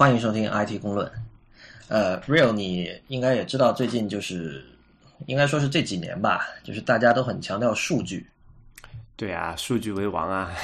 [0.00, 1.12] 欢迎收听 IT 公论。
[1.88, 4.64] 呃，Real，你应该也知道，最近就是
[5.26, 8.26] 应该说是这几年吧，就是大家都很强调数据。
[9.14, 10.54] 对啊，数据为王啊。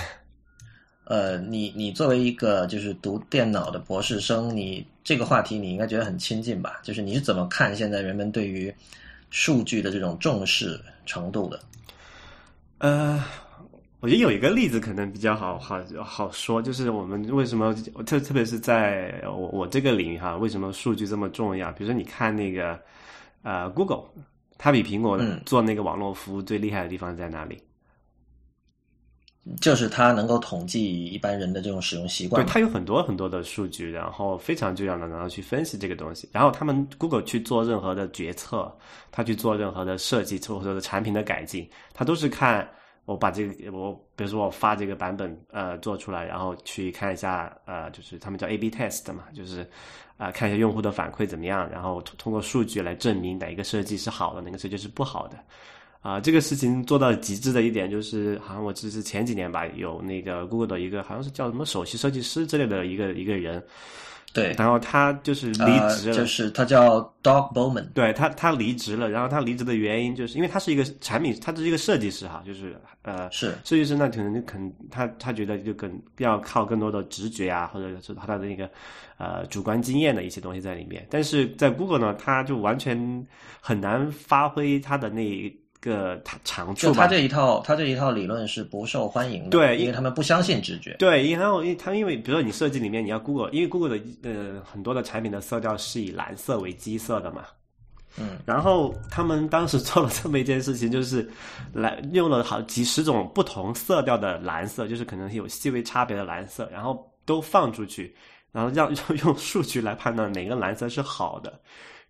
[1.05, 6.81] 呃，你你作为一个就是读电脑的博士生，你这个话题你应该觉得很亲近吧？
[6.83, 8.75] 就是你是怎么看现在人们对于
[9.29, 11.61] 数据的这种重视程度的？
[12.79, 13.23] 呃，
[14.01, 17.75] 我觉得有一个例子可能比较好好好说，就是我们为什么
[18.05, 21.73] 特特别是在我我这个领域哈，为什么数据这么重要？
[21.73, 22.79] 比如说你看那个
[23.43, 24.05] 呃，Google，
[24.59, 27.59] 它比苹果做那个网络服务最厉害的地方在哪里？
[29.61, 36.29] 就是它能够统计一般人的这种使用习惯，对，它有很多很多的数据，然后非常重要的，然后去分析这个东西。
[36.33, 38.77] 然后他们 Google 去做任何的决策，
[39.13, 42.69] 他去做任何的设计或者产品的改进，他都是看
[43.07, 49.67] 我把这个我，比如说我发这个版本呃做出来，然后去看一下呃，就是他们叫 A/B test 嘛，就是
[50.19, 55.39] 啊看一下用户的反馈怎么样，然后通过数据来证明哪一个设计是好的，哪个设计是不好的。
[56.03, 63.61] 啊，这个事情做到极致的一点就是，好像我只是前几年吧，有那个 Google 的一个，好像是叫什么首席设计师之类的一个一个人，
[64.37, 73.55] 对，然后他就是离职了，就是他叫 Doug Bowman，对他他离职了，然后他离职的原因就是因为他是一个产品，他是一个设计师哈，就是呃，是。
[73.65, 78.71] 设计师那可能就肯他他觉得就更要靠更多的直觉啊，或者是他的那个
[79.17, 83.27] 呃主观经验的一些东西在里面，但是在 Google 呢，他就完全
[83.61, 85.51] 很难发挥他的那。
[85.81, 90.97] 个他长处，就他这一套，他这一套理论是不受欢迎的，对，因为他们不相信直觉。
[90.99, 97.45] 对，然后因为他因为比如说你设计里面你要 Google，因为 Google 的呃很多的产品的色调是以蓝色为基色的嘛，
[98.19, 101.29] 嗯，然后他们当时做了这么一件事情，就是
[101.73, 108.15] 来用了好几十种不同色调的蓝色，就是可能有细微差别的蓝色，然后都放出去，
[108.53, 108.91] 然后让
[109.25, 111.61] 用数据来判断哪个蓝色是好的。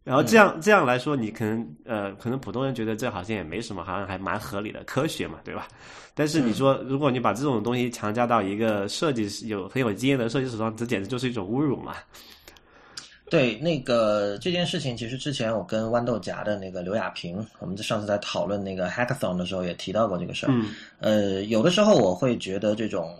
[0.06, 5.66] 然后这样这样来说，你可能呃，可能普通人觉得这好像也没什么，好像还蛮合理的，科学嘛，对吧？
[6.14, 11.96] 但是你说，如果你把这种东西强加到一个设计师有很有经验的设计手上，这简直就是一种侮辱嘛。
[13.28, 20.50] 对，那个这件事情，其实之前我跟豌豆荚的那个刘亚平，我们在上次在讨论那个 hackathon 的时候也提到过这个事儿。
[20.52, 20.68] 嗯。
[21.00, 23.12] 呃，有的时候我会觉得这种。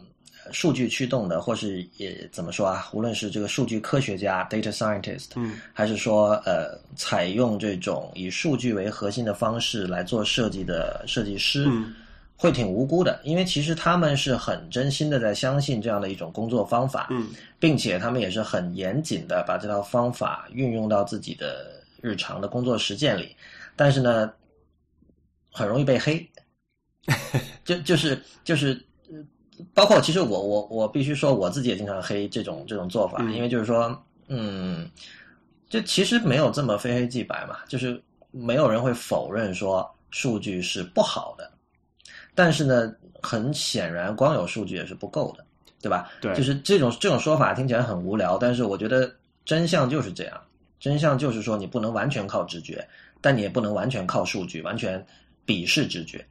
[0.52, 2.88] 数据驱动的，或是也怎么说啊？
[2.92, 11.94] 无论是这个数据科学家 （data scientist），嗯，还是说呃，采用这种以数据为核心的方式来做设计的设计师，嗯，
[12.36, 17.28] 会挺无辜的，因为其实他们是很真心的在相信这样的一种工作方法，嗯，
[17.58, 23.34] 并且他们也是很严谨的把这套方法运用到自己的日常的工作实践里，
[23.74, 24.32] 但是呢，
[25.50, 26.24] 很容易被黑，
[27.64, 28.80] 就就是就是。
[29.72, 33.96] 包括其实我我我必须说我自己也经常黑这种这种做法，因为就是说，
[34.28, 34.90] 嗯，
[35.68, 38.00] 就其实没有这么非黑即白嘛，就是
[38.30, 41.50] 没有人会否认说数据是不好的，
[42.34, 45.44] 但是呢，很显然光有数据也是不够的，
[45.80, 46.10] 对吧？
[46.20, 49.10] 对，就是这种这种说法听起来很无聊，但是我觉得
[49.44, 50.40] 真相就是这样，
[50.78, 52.86] 真相就是说你不能完全靠直觉，
[53.20, 55.04] 但你也不能完全靠数据，完全
[55.46, 56.24] 鄙视直觉。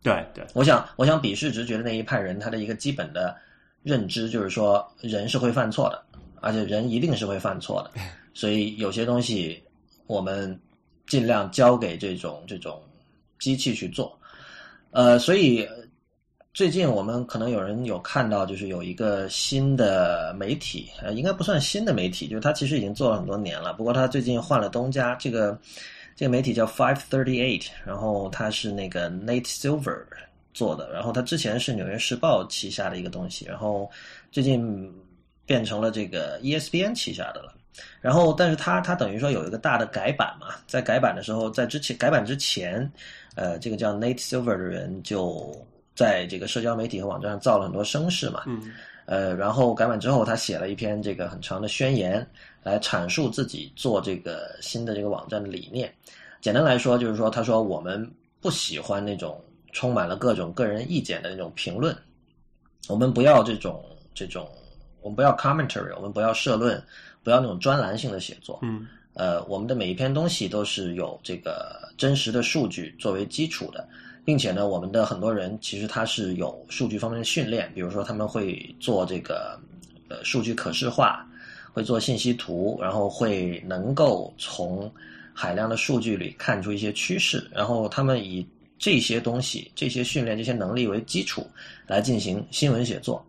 [0.00, 3.36] 对对，我想，我想鄙视直觉的那一派人，他的一个基本的
[3.82, 6.00] 认知就是说，人是会犯错的，
[6.40, 8.00] 而且人一定是会犯错的，
[8.32, 9.60] 所以有些东西
[10.06, 10.56] 我们
[11.08, 12.80] 尽量交给这种这种
[13.40, 14.16] 机器去做。
[14.92, 15.68] 呃，所以
[16.54, 25.58] 最近我们可能有人有看到，就是有一个新的媒体，呃，应该不算新的媒体，就是他其实已经做了很多年了，不过他最近换了东家，这个。
[26.18, 30.02] 这个媒体叫 Five Thirty Eight，然后它是那个 Nate Silver
[30.52, 33.88] 做的，然后它之前是纽约时报旗下的一个东西，然后
[34.32, 34.92] 最近
[35.46, 37.54] 变成了这个 ESPN 旗下的了。
[38.00, 42.90] 然后，但是它它等于说有一个大的改版嘛，在改版的时候，在之前改版之前，
[43.36, 45.56] 呃，这个叫 Nate Silver 的人就
[45.94, 48.42] 在这个社交媒体和网站上造了很多声势嘛。
[48.48, 48.72] 嗯。
[49.06, 52.28] 呃，然后改版之后，他写了一篇这个很长的宣言，
[52.62, 55.92] 来阐述自己做这个新的这个网站的理念。
[56.40, 58.10] 简单来说，就是说，他说我们
[58.40, 61.96] 不喜欢那种充满了各种个人意见的那种评论，
[62.88, 63.84] 我们不要这种
[64.14, 64.48] 这种，
[65.00, 66.82] 我们不要 commentary，我们不要社论，
[67.22, 68.58] 不要那种专栏性的写作。
[68.62, 73.88] 嗯，呃，我们的每一篇东西都是有这个真实的数据作为基础的。
[74.24, 79.58] 并且呢，我们的很多人其实他是有数据方面的训练，比如说他们会做这个
[80.10, 81.26] 呃数据可视化，
[81.78, 84.92] 会做信息图，然后会能够从
[85.32, 88.44] 海量的数据里看出一些趋势，然后他们以
[88.80, 91.46] 这些东西、这些训练、这些能力为基础
[91.86, 93.24] 来进行新闻写作。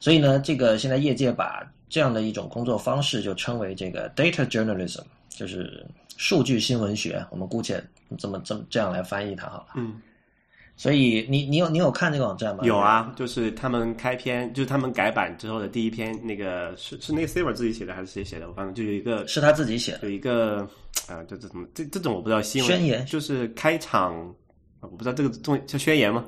[0.00, 5.86] 所以呢，这个现在业界把这样的一种工作方式就称为这个 data journalism，就是
[6.16, 7.22] 数据新闻学。
[7.28, 7.84] 我们姑且
[8.16, 9.74] 这么这么这样来翻译它好了。
[9.76, 10.00] 嗯，
[10.76, 12.64] 所以你你有你有看这个网站吗？
[12.64, 18.48] 有啊，就是他们开篇，就是他们改版之后的第一篇，那个是是那个 Silver 自己写的还是谁写的？
[18.48, 20.68] 我反正就有一个是他自己写的，有一个
[21.06, 24.34] 啊，这这怎么这这种我不知道新闻宣言就是开场，
[24.80, 26.24] 我不知道这个重叫宣言吗？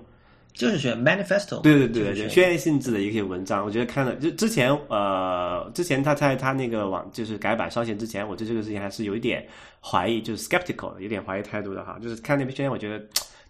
[0.54, 1.60] 就是选 manifesto。
[1.60, 9.46] 对对对对，对宣言性质的一些文章，我觉得看了就之前呃，之前他在他那个网就是改版上线之前，我对这个事情还是有一点
[9.82, 11.99] 怀疑，就是 skeptical 的，有点怀疑态度的哈。
[12.00, 13.04] 就是看那篇宣言，我觉得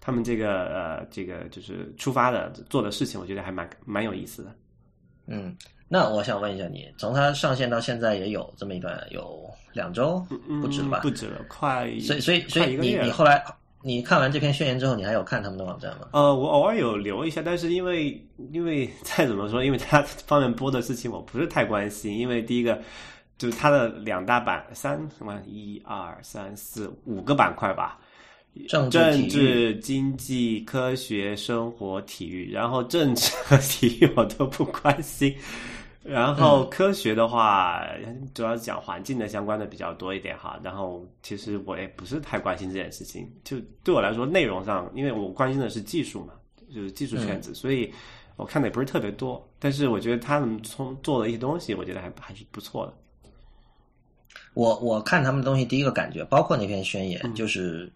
[0.07, 4.55] 他们这个呃这个就是出发的做的事情，我觉得还蛮蛮有意思的。
[5.27, 5.53] 嗯，
[5.89, 10.25] 那我想问一下你，从它上线到现在也有这么一段有两周，
[10.63, 11.01] 不止了吧？
[11.01, 13.45] 不止了，快所以所以所以你你后来
[13.83, 16.07] 你看完这篇宣言之后，你还有看他们的网站吗？
[16.13, 22.81] 呃，我偶尔有留一下，但是因为因为再怎么说，因为他方面播的事情我不是太关心，因为第一个
[23.39, 27.99] 就是它的两大板三什么一二三四五个板块吧，
[28.69, 35.35] 政治、政，治、经济、科学、生活、体育，然后政治和体育我都不关心。
[36.03, 37.85] 然后科学的话，
[38.33, 40.57] 主要是讲环境的相关的比较多一点哈。
[40.63, 46.35] 然后其实我也不是太关心这件事情，就对我来说，内容上，因为我关心的是技术嘛，
[46.73, 47.93] 就是技术圈子，所以
[48.37, 49.45] 我看的也不是特别多。
[49.59, 52.95] 但是我觉得他们从做的一些东西，我觉得还还是不错的。
[54.55, 57.93] 我我看他们东西，第一个感觉，包括那篇宣言，嗯就是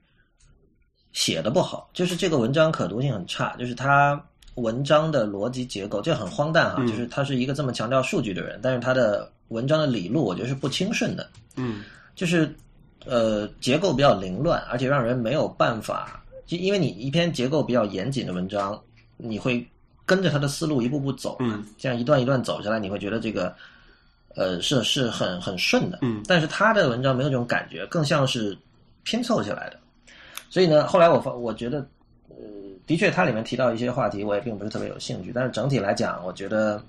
[1.12, 4.22] 写的不好，就是这个文章可读性很差，就是他
[4.54, 11.82] 文章的逻辑结构，这很荒诞哈，嗯就是他是一个这么强调数据的人，但是他的文章的理路，我觉得是不清顺的，嗯
[12.14, 12.54] 就是
[13.06, 18.80] 呃结构比较凌乱，而且让人没有办法，就因为你一篇结构比较严谨的文章，
[19.16, 19.66] 你会
[20.04, 23.54] 跟着他的思路一步步走，嗯，这样一段一段走下来，你会觉得这个
[24.36, 28.56] 呃是是很很顺的，嗯但是他的文章没有这种感觉，更像是
[29.02, 29.80] 拼凑起来的。
[30.50, 31.79] 所以呢，后来我发我觉得，
[32.29, 32.37] 呃，
[32.87, 36.82] 的确它里面提到一些话题，我也并不是特别有兴趣，但是整体来讲，我觉得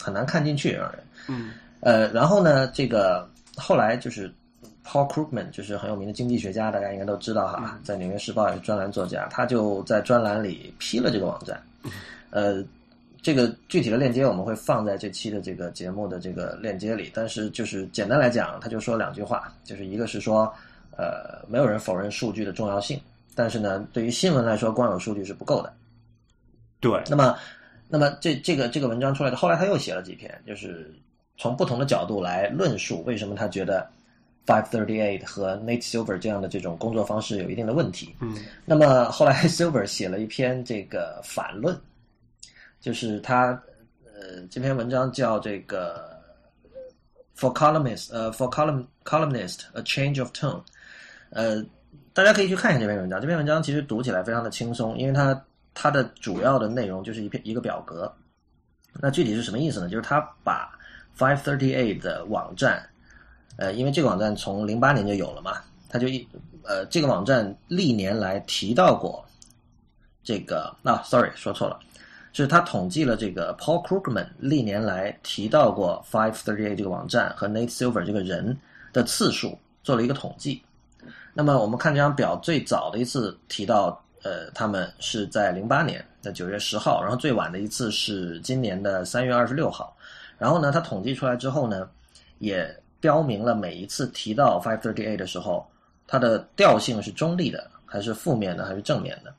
[0.00, 1.04] 很难看进去，让人。
[1.28, 1.50] 嗯
[1.80, 4.32] 呃，然后呢，这个后来就是
[4.86, 11.60] Paul Krugman，就是很有名的经济学家，大家应该都知道哈，在《纽约时报》也是专栏作家，他就在专栏里批了这个网站。
[12.30, 12.62] 呃，
[13.20, 20.52] 这个具体的链接我们会放在这期的这个节目的这个链接里，但是就是简单来讲，他就说两句话，就是一个是说，
[20.96, 23.00] 呃，没有人否认数据的重要性，
[23.34, 25.72] 但是呢，对于新闻来说，光有数据是不够的。
[26.80, 27.36] 对，那么，
[27.88, 30.94] 那么这这个这个文章出来的，后来他又写了几篇，就是
[31.36, 33.88] 从不同的角度来论述为什么他觉得
[34.44, 38.14] Five Thirty Eight 和 Nate Silver 这样的这种工作方式有一定的问题。
[38.20, 41.80] 嗯那么后来 Silver 写了一篇这个反论，
[42.80, 43.50] 就是他
[44.04, 46.10] 呃这篇文章叫这个
[47.36, 50.62] For columnist 呃 For column columnist a change of tone，
[51.32, 51.64] 呃
[52.12, 53.20] 大家可以去看一下这篇文章。
[53.20, 55.44] 这篇文章其实读起来非常的轻松，因为它
[55.74, 58.12] 它的主要的内容就是一篇一个表格。
[59.00, 59.88] 那具体是什么意思呢？
[59.88, 60.70] 就是他把
[61.16, 62.86] Five Thirty Eight 的网站，
[63.56, 66.28] 呃，因为这个网站从零八年就有了嘛，他就一
[66.62, 69.24] 呃这个网站历年来提到过
[70.22, 71.80] 这个啊，sorry 说错了，
[72.34, 78.54] 是他统计了这个 Paul Krugman 历年来提到过 Five Thirty Eight 这个网站和 Nate Silver 这个人
[78.92, 80.62] 的次数，做了一个统计。
[81.34, 89.96] 那么我们看这张表，最早的一次提到呃他们是在零八年的九月十号，然后最晚的一次是今年的三月二十六号。
[90.38, 91.88] 然后呢，他统计出来之后呢，
[92.38, 92.68] 也
[93.00, 95.66] 标明了每一次提到 Five Thirty Eight 的时候，
[96.06, 99.32] 它的调性是中立的，还是负面的，还是正面的。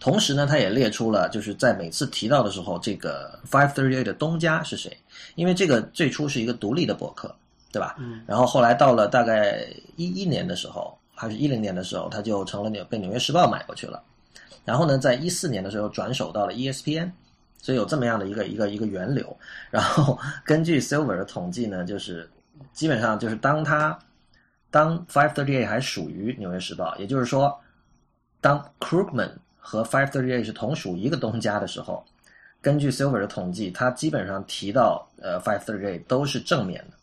[0.00, 4.96] 同时呢，他也列出了就是在每次提到的时候，这个 Five Thirty Eight 的东家是谁？
[5.34, 7.34] 因为这个最初是一个独立的博客，
[7.72, 7.96] 对吧？
[7.98, 8.22] 嗯。
[8.26, 14.02] 然后后来到了大概一一年的时候，还是一零年的时候，他就成了纽被《纽约时报》买过去了。
[14.64, 17.10] 然后呢，在一四年的时候转手到了 ESPN，
[17.56, 19.36] 所以有这么样的一个一个一个源流。
[19.70, 22.28] 然后根据 Silver 的统计呢，就是
[22.72, 23.98] 基本上就是当他
[24.70, 27.58] 当 Five Thirty Eight 还属于《纽约时报》，也就是说，
[28.42, 32.04] 当 Krugman 和 Five Thirty Eight 是同属一个东家的时候，
[32.60, 36.97] 根据 Silver 的统计，他基本上提到呃 Five Thirty Eight 都是正面的。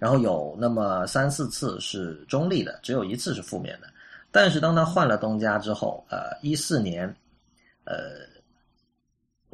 [0.00, 3.86] 然后有那么三四次是中立的，只有一次是负面的。
[4.32, 7.06] 但是当他换了东家之后，呃，一四年，
[7.84, 8.26] 呃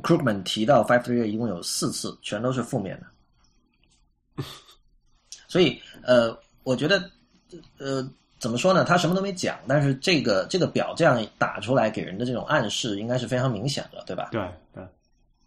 [0.02, 4.44] ，Krugman 提到 Five Three 一共有四次，全都是负面的。
[5.48, 7.10] 所以，呃，我觉得，
[7.78, 8.84] 呃，怎么说呢？
[8.84, 14.28] 他什么都没讲，但是这个这个表这样打出来给人的这种暗示，应该是非常明显的，对吧？
[14.30, 14.86] 对对。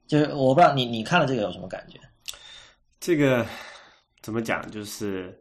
[0.08, 2.00] 就是我不知道你你看了这个有什么感觉？
[3.00, 3.46] 这个
[4.22, 4.70] 怎么讲？
[4.72, 5.38] 就是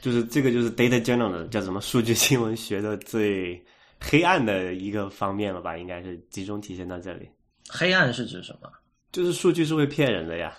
[0.00, 3.64] 就是这个就是 data journal 的叫什么数据新闻学的最
[4.00, 5.76] 黑暗的一个方面了吧？
[5.76, 7.28] 应该是集中体现到这里。
[7.68, 8.70] 黑暗是指什么？
[9.12, 10.56] 就是数据是会骗人的呀。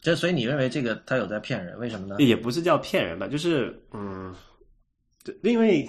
[0.00, 1.78] 这所以你认为这个他有在骗人？
[1.78, 2.16] 为什么呢？
[2.18, 4.34] 也不是叫骗人吧，就是嗯，
[5.24, 5.88] 对，因为。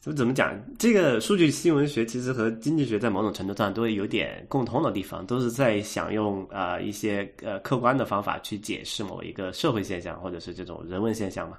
[0.00, 0.58] 怎么怎么讲？
[0.78, 11.58] 这个数据新闻学其实和经济学在某种程度上都有点共通的地方，都是在想用啊一些呃客观的方法去解释某一个社会现象或者是这种人文现象嘛。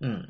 [0.00, 0.24] 嗯，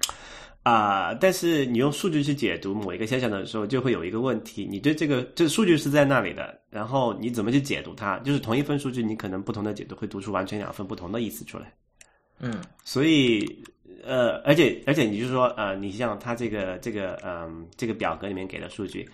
[0.64, 8.18] 啊，但是你用数据去解读某一个现象的时候，就会有一个问题：你对这个这数据是在那里的，然后你怎么去解读它？
[8.18, 11.73] 就是同一份数据，你可能不同的解读会读出完全两份不同的意思出来。
[12.40, 13.62] 嗯，所以。
[14.09, 19.07] 呃，而且而且，你就说，呃，你像他这个这个，嗯，这个表格里面给的数据，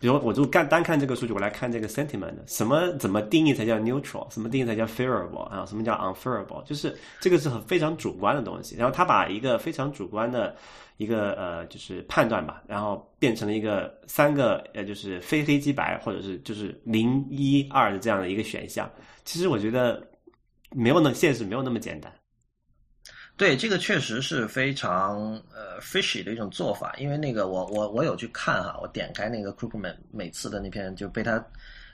[0.00, 8.74] 比如我就干单看这个数据，我来看这个 sentiment，什么怎么定义才叫 neutral，什么定义才叫 favorable 啊，什么叫 unfavorable，就是这个是很非常主观的东西。
[8.76, 10.56] 然后他把一个非常主观的
[10.96, 18.90] 一个呃，就是判断吧，然后变成了一个三个呃，就是非黑即白，或者是就是零一二的这样的一个选项。
[19.24, 20.02] 其实我觉得
[20.70, 22.10] 没有那现实没有那么简单。
[23.38, 31.42] 对，这个确实是非常呃 fishy 的一种做法，因为那个我我我有去看哈，我点开那个 Krugman 每次的那篇就被他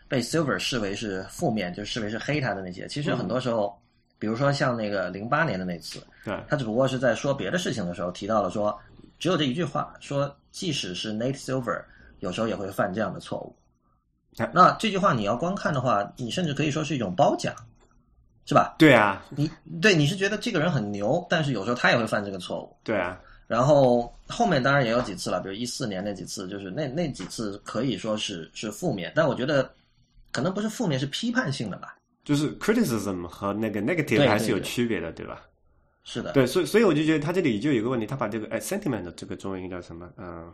[0.09, 3.79] 被 Silver 视为是负面，就视为是黑他的那些，其实很多时候，
[4.19, 8.75] 比如说像那个零八年的那次，对，他只不过是在说别的事情的时候提到了说，
[9.19, 11.85] 只有这一句话，说即使是 Nate Silver
[12.21, 13.55] 有时候也会犯这样的错误，
[14.55, 17.55] 那这句话你要光看的话，你甚至可以说是一种褒奖。
[18.47, 18.75] 是吧？
[18.79, 22.77] 对啊，你对你是觉得这个人很牛，但是有时候他也会犯这个错误。
[22.85, 29.71] 对啊，然后后面当然也有几次了，比如一四年那几次，就是那那几次可以说是是负面，但我觉得
[30.33, 31.97] 可能不是负面，是批判性的吧。
[32.25, 35.43] 就是 criticism 和那个 negative 还是有区别的，对吧？
[36.05, 40.09] 是的，对，所以所以我就觉得他这里就有个问题，他把这个哎 sentiment 这个中文应该叫什么？
[40.19, 40.53] 嗯。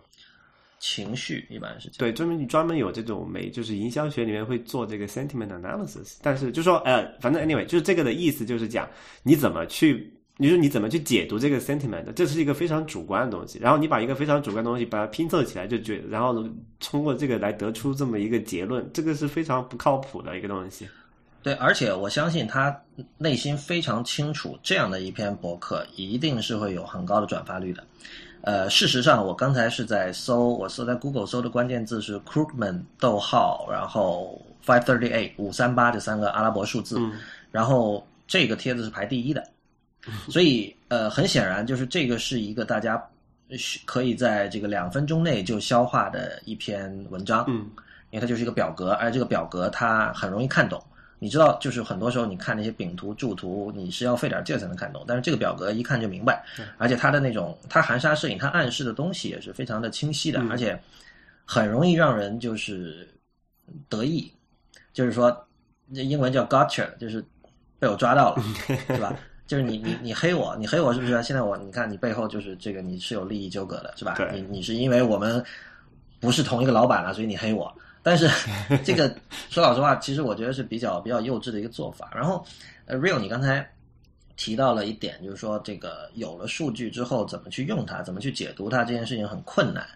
[0.81, 6.17] 情绪一般是对专门专门有这种美，就是营销学里面会做这个 sentiment analysis。
[6.23, 8.89] 但是就说呃，反正 anyway，就是这个的意思就是讲
[9.23, 13.59] 你怎么去，你说你怎么去解读这个 sentiment，这是一个非常主观的东西。
[13.59, 16.43] 然后你把一个非常主观的东西把它拼凑起来，就觉然后
[16.81, 20.89] 通过这个来得出这么一个结论，这个是非常不靠谱的一个东西。
[21.43, 22.75] 对，而且我相信他
[23.19, 27.83] 内心非常清楚，这样的一篇博客一定是会有很高的转发率的。
[28.43, 36.99] 呃，事实上，我刚才是在搜，我搜在 Google 搜的关键字是 Krugman 逗号，然后 five thirty eight 五三八这三个阿拉伯数字，
[37.51, 39.45] 然后这个帖子是排第一的，
[40.31, 43.03] 所以呃，很显然就是这个是一个大家
[43.85, 47.69] 可以在这个两分钟内就消化的一篇文章，嗯，
[48.11, 50.83] 因为它就是一个表格，而这个表格它很容易看懂。
[51.21, 55.05] 你知道，就是很多时候你看那些饼图、柱图，你是要费点劲才能看懂。
[55.07, 56.43] 但是这个表格一看就明白，
[56.79, 60.77] 而且它的那种它含沙射影，它暗示的东西也是非常的清晰的，而且
[61.45, 63.07] 很容易让人就是
[63.89, 64.33] 得意。
[64.93, 65.47] 就是说，
[65.91, 67.25] 英文叫 gotcha，就是
[67.79, 68.43] 被我抓到了，
[68.89, 69.15] 是吧？
[69.47, 71.23] 就是你你你黑我，你黑我是不是？
[71.23, 74.15] 现在我你看你背后就是这个，你是有利益纠葛的，是吧？
[74.33, 75.45] 你你是因为我们
[76.19, 77.73] 不是同一个老板了，所以你黑我。
[78.03, 78.29] 但是
[78.85, 79.15] 这个
[79.49, 82.11] 说老实话，其实我觉得是比较比较幼稚的一个做法。
[82.15, 82.45] 然后，
[82.87, 83.69] 呃，Real，你刚才
[84.37, 89.87] 提到了一点，就是说这个有了数据之后，怎么去用它，怎么去解读它，这件事情很困难。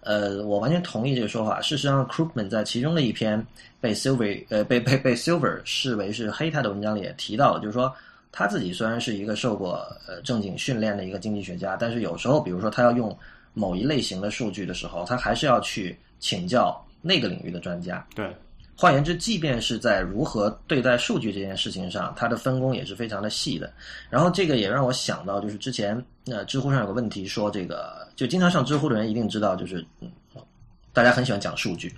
[0.00, 1.60] 呃，我完全同意这个说法。
[1.60, 3.44] 事实上，Krugman 在其中的一篇
[3.80, 7.92] 被 Silver 呃被被被 Silver 视为是黑他的文章里也提到了，就是说
[8.30, 13.14] 他自己虽然是一个受过呃正经训练的一个经济学家，但是有时候，比如说他要用
[13.52, 16.80] 某一类型的数据的时候，他还是要去请教。
[17.00, 18.34] 那个领域的专家，对，
[18.76, 23.72] 换言之，即便是在如何对待数据这件事情上，它的分工也是非常的细的。
[24.08, 30.10] 然后这个也让我想到，就是之前呃知乎上有个问题说，这个就经常上知乎的人一定知道，就是嗯，
[30.92, 31.92] 大家很喜欢讲数据。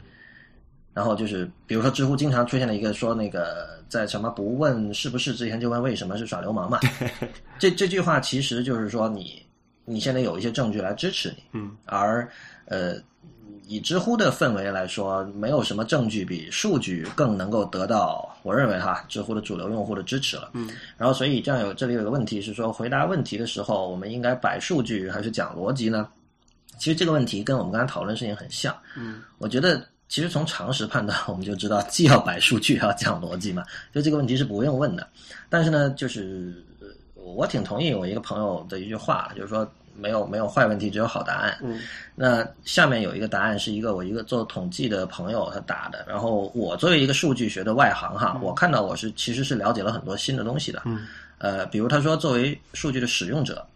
[0.93, 6.81] 然后就是，比如说知乎经常出现了一个说，那个在什么不问是不是之前就问为什么是耍流氓嘛？
[7.59, 9.43] 这这句话其实就是说，你
[9.85, 12.27] 你现在有一些证据来支持你，嗯，而
[12.67, 12.95] 呃。
[13.71, 20.51] 以知乎的氛围来说，没有什么证据比数据更能够得到，我认为哈，知乎的主流用户的支持了。
[20.55, 26.09] 嗯，然后所以这样有这里有个问题是说，回答问题的时候，我们应该摆数据还是讲逻辑呢？
[26.79, 28.77] 其实这个问题跟我们刚才讨论事情很像。
[28.97, 33.63] 嗯，我觉得其实从常识判断，我们就知道既要摆数据，要讲逻辑嘛，
[33.95, 35.07] 就这个问题是不用问的。
[35.49, 36.61] 但是呢，就是
[37.15, 39.65] 我挺同意我一个朋友的一句话，就是说，
[39.97, 41.59] 没有没有坏问题，只有好答案。
[41.63, 41.81] 嗯，
[42.15, 50.83] 那下面有一个答案是一个我一个做统计的朋友他打的，然后我作为一个数据学的外行哈，我看到我是其实是了解了很多新的东西的。
[50.85, 51.07] 嗯，
[51.39, 53.67] 呃，比如他说作为数据的使用者，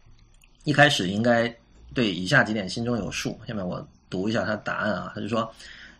[0.64, 1.54] 一开始应该
[1.92, 3.38] 对以下几点心中有数。
[3.46, 5.50] 下面我读一下他的答案啊，他就说，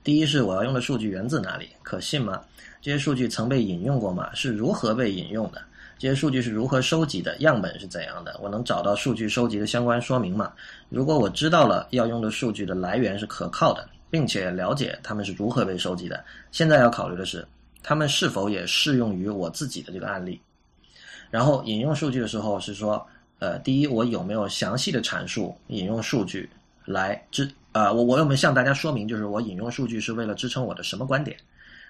[0.02, 2.40] 第一是我要用的数据源自哪里，可信吗？
[2.80, 4.28] 这些数据曾被引用过吗？
[4.34, 5.62] 是如何被引用的？
[5.98, 7.36] 这些数据是如何收集的？
[7.38, 8.38] 样本是怎样的？
[8.42, 10.52] 我能找到数据收集的相关说明吗？
[10.88, 16.22] 如果我知道了要用的数据的来源是可靠的，并且了解它们是如何被收集的，
[16.52, 17.46] 现在要考虑的是，
[17.82, 20.40] 它们是否也适用于我自己的这个案例。
[21.30, 23.04] 然后引用数据的时候是说，
[23.38, 26.48] 呃，第一，我有没有详细的阐述引用数据
[26.84, 31.36] 来支啊、我我有没有向大家说明，就是我引用数据是为了支撑我的什么观点？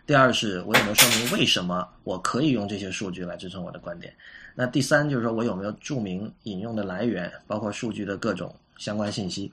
[0.07, 4.15] 第二是我有没有说明为什么我可以用这些数据来支撑我的观点？
[4.55, 9.51] 那第三就是说我有没有注明引用的来源，包括数据的各种相关信息？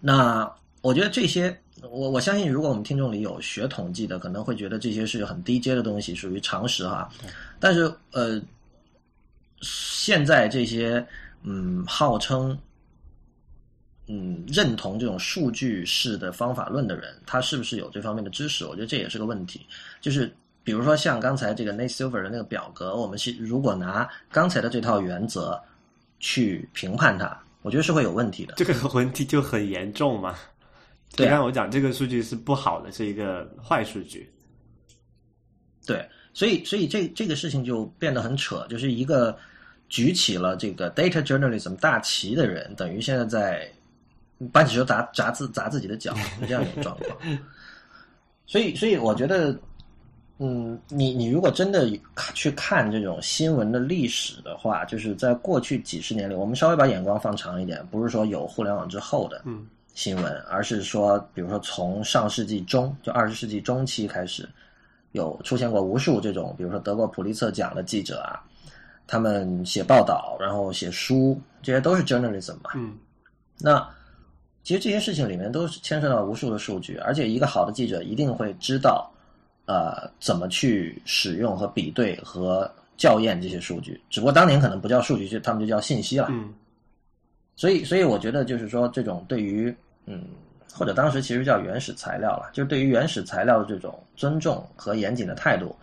[0.00, 0.50] 那
[0.82, 7.08] 我觉得这些，我我相信，如果我们听众里有学统计的，可能会觉得这些是很低阶的东西，属于常识哈。
[7.58, 8.40] 但是呃，
[9.62, 11.04] 现在这些
[11.42, 12.56] 嗯，号称
[14.14, 18.66] 嗯认同这种数据式的方法论的人，他是不是有这方面的知识？
[18.66, 19.66] 我觉得这也是个问题。
[20.02, 20.30] 就是
[20.62, 25.58] 比如说像刚才这个 Nate Silver 的那个表格，我们是如果拿刚才的这套原则
[26.20, 28.52] 去评判它，我觉得是会有问题的。
[28.58, 30.36] 这个问题就很严重嘛。
[31.16, 34.30] 对刚才我讲这个数据是不好的，是一个坏数据。
[35.86, 39.36] 对，所以所以这这个事情就变得很扯，就是一个
[39.88, 43.70] 举起了这个 data journalism 大旗的人，等于现在在
[44.48, 47.38] 搬起手砸砸自砸自己的脚，是这样一个状况。
[48.46, 49.56] 所以所以我觉得，
[50.38, 51.88] 嗯，你你如果真的
[52.34, 64.48] 去看这种新闻的历史的话，就是在过去几十年里，我们稍微把眼光放长一点，不是说有互联网之后的，嗯新闻，而是说，比如说从上世纪中，就二十世纪中期开始，
[65.12, 68.42] 有出现过无数这种，比如说得过普利策奖的记者啊，
[69.06, 72.70] 他们写报道，然后写书，这些都是 journalism 嘛。
[72.74, 72.96] 嗯
[73.58, 73.86] 那
[74.62, 79.10] 其实这些事情里面都是牵涉到无数的数据，而且一个好的记者一定会知道，
[79.66, 84.00] 呃，怎么去使用和比对和校验这些数据。
[84.08, 86.28] 只不过当年可能不叫数据，就他们就叫信息了。
[86.30, 86.52] 嗯
[87.54, 89.72] 所以，所以我觉得就是说，这种对于
[90.06, 90.24] 嗯，
[90.72, 95.76] 或者当时其实叫原始材料了，就是对于原始材料的这种尊重和严谨的态度，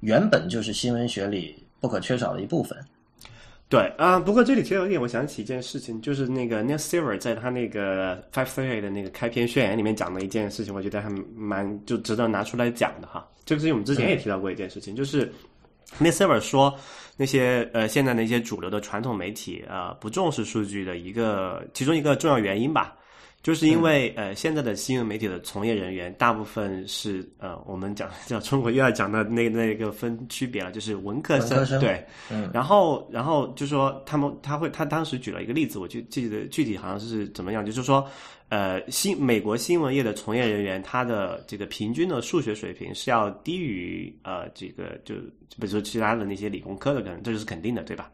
[0.00, 2.78] 原本就是新闻学里不可缺少的一部分。
[3.68, 13.28] 对啊、不过这里其实有一点，我想起一件事情，就是那个 Neil Silver 在他那个 Five Thirty 的那个开篇宣言里面讲的一件事情，我觉得还蛮就值得拿出来讲的哈。
[13.44, 15.32] 这个事情我们之前也提到过一件事情，就是
[15.98, 16.72] Neil Silver 说
[17.16, 22.96] 那些呃现在的一些主流的传统媒体啊、呃不重视数据的一个其中一个重要原因吧。
[23.46, 38.04] 就是因为、呃，现在的新闻媒体的从业人员大部分是呃，我们讲叫中国又要讲的那那个分区别了，就是文科生，文科生对，嗯然后，然后就说他们他会他当时举了一个例子，我就记得具体好像是怎么样，就是说，
[38.48, 48.10] 呃，新美国新闻业的从业人员，他的这个平均的数学水平是要低于呃这个就比如说其他的那些理工科的，可能这就是肯定的，对吧？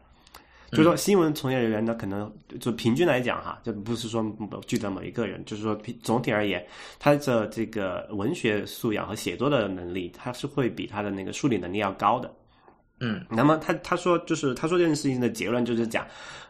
[0.73, 4.23] 就是说，新闻从业人员呢，可能就平均来讲哈，就不是说
[4.67, 6.65] 具体某一个人，就是说总体而言，
[6.99, 12.31] 他的这个文学素养和写作的能力，他是会比他的那个数理能力要高的。
[12.99, 16.05] 嗯，那么他他说就是他说这件事情的结论就是讲，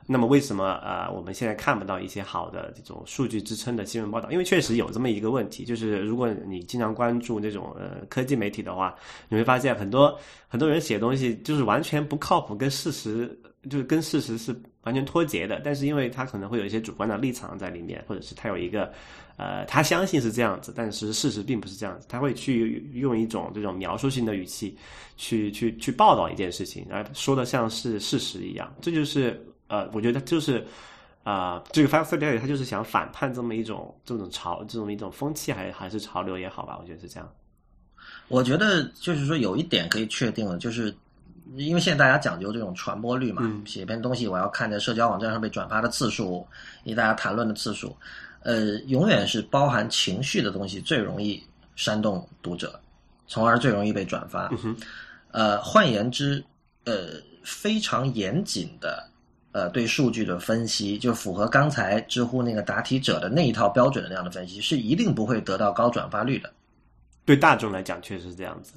[0.05, 4.29] 那么为什么呃我们现在看不到一些好的这种数据支撑的新闻报道？
[4.29, 8.93] 因为确实有这么一个问题，就是如果你经常关注那种呃科技媒体的话，
[9.29, 10.15] 你会发现很多
[10.47, 13.35] 很多人写东西就是完全不靠谱，跟事实
[13.69, 15.61] 就是跟事实是完全脱节的。
[15.63, 18.91] 但是因为他可能会有一些主观的立场在里面，或者是他有一个
[19.37, 24.77] 呃他相信是这样子，但是事实并不是这样子，他会去用一种这种描述性的语气
[25.17, 28.73] 去去去报道一件事情，而说的像是事实一样。
[28.81, 30.65] 这就是呃，我觉得就是。
[31.25, 37.31] 啊、这个 Five Thirty 他就是想反叛这么一种这种潮这种一种风气，还还是潮流也好吧，我觉得是这样。
[38.27, 40.93] 我觉得就是说有一点可以确定了，就是
[41.55, 46.45] 因为现在大家讲究这种传播率嘛，嗯写一篇东西我要看在社交网站上被转发的次数，
[46.83, 47.95] 以及大家谈论的次数，
[48.41, 51.41] 呃，永远是包含情绪的东西最容易
[51.75, 52.79] 煽动读者，
[53.27, 54.47] 从而最容易被转发。
[54.49, 54.75] 哼
[55.31, 56.43] 呃，换言之，
[56.85, 59.09] 呃，非常严谨的。
[59.51, 66.51] 呃，对数据的分析，就符合刚才知乎那个答题者的那一套标准的那样的分析，是一定不会得到高转发率的。
[67.23, 68.73] 对大众来讲，确实是这样子。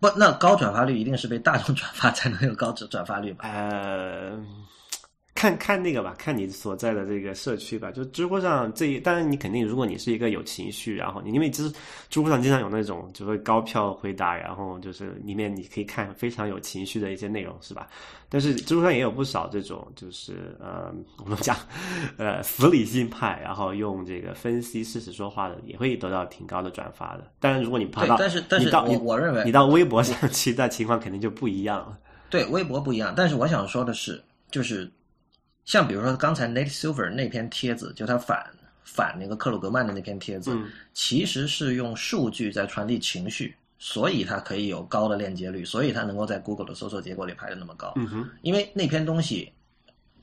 [0.00, 3.44] 不，那高转发率一定是被大众转发才能有高转转发率吧？
[3.48, 4.38] 呃，
[5.38, 7.92] 看看那个吧，看你所在的这个社区吧。
[7.92, 11.72] 就知乎上这一，当然你肯定，如果你是一个有情绪，然后你因为知
[12.10, 17.86] 知乎上经常有那种就是高票回答，然后就是里面你可以看非常有情绪的一些内容，是吧？
[18.28, 21.56] 但是知乎上也有不少这种，就是呃，我们讲
[22.16, 27.30] 呃死理性派，然后用这个分析事实说话的，也会得到挺高的转发的。
[27.38, 31.96] 当然，如果你爬到，但是但是我我认为你到微博上去，那情况肯定就不一样了。
[32.28, 33.14] 对，微博不一样。
[33.16, 34.20] 但是我想说的是，
[34.50, 34.90] 就是。
[35.68, 38.42] 像比如说刚才 Nate Silver 那篇帖子，就他反
[38.82, 40.58] 反那个克鲁格曼的那篇帖子，
[40.94, 47.92] 其实是用数据在传递情绪，所以它可以有高的链接率，所以它能够在 Google 的搜索结果里排的那么高。
[47.96, 49.52] 嗯哼，因为那篇东西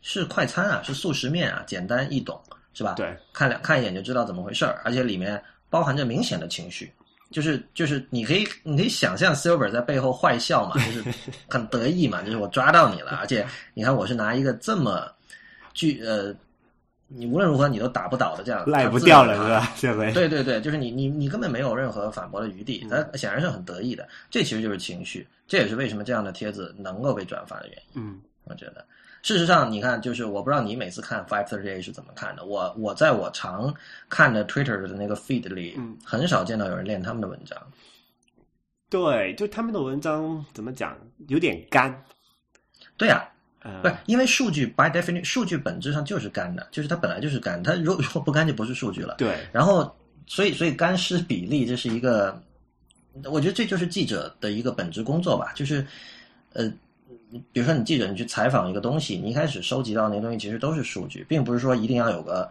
[0.02, 2.42] 是快餐啊，是速食面啊，简单易懂，
[2.74, 2.96] 是吧？
[2.96, 6.92] 对，看两看一眼就知道怎么回事儿，而且里面包含着明显的情绪，
[7.30, 11.04] 就是就是你可以你可以想象 Silver 在背后坏笑嘛，就是
[11.48, 15.08] 很得意嘛，就是我抓到你了，而且你看我是拿一个这么。
[15.76, 16.34] 据呃，
[17.08, 19.74] 你无论如何你都打不倒的这样赖不掉了是吧？
[19.78, 24.08] 这回对对对，就是你你你根本没有任何反驳的余地，他显然是很得意的。
[24.32, 28.02] 这其实就是情绪，这也是为什么这样的帖子能够被转发的原因。
[28.02, 28.84] 嗯，我觉得，
[29.22, 32.46] 事实上你看，就是我不知道你每次看 Five Thirty Eight 是怎么看的。
[32.46, 33.72] 我我在我常
[34.10, 37.62] 看的 Twitter 的那个 feed 里，很少见到有人练他们的文章。
[38.90, 42.04] 对，就他们的文章怎么讲，有点干。
[42.98, 43.30] 对呀。
[43.82, 49.16] 不是，因为数据 by definition，数据本质上就是干的，就是它本来就是干，它如果如果不干就不是数据了。
[49.18, 49.40] 对。
[49.52, 49.92] 然后，
[50.28, 52.40] 所以所以干湿比例这是一个，
[53.24, 55.84] 我觉得这就是记者的一个本职工作吧，就是
[56.54, 56.72] 呃，
[57.52, 62.48] 比如说你记者你去采访一个东西，你一开始收集到那个东西其实都是数据，并不是说一定要有个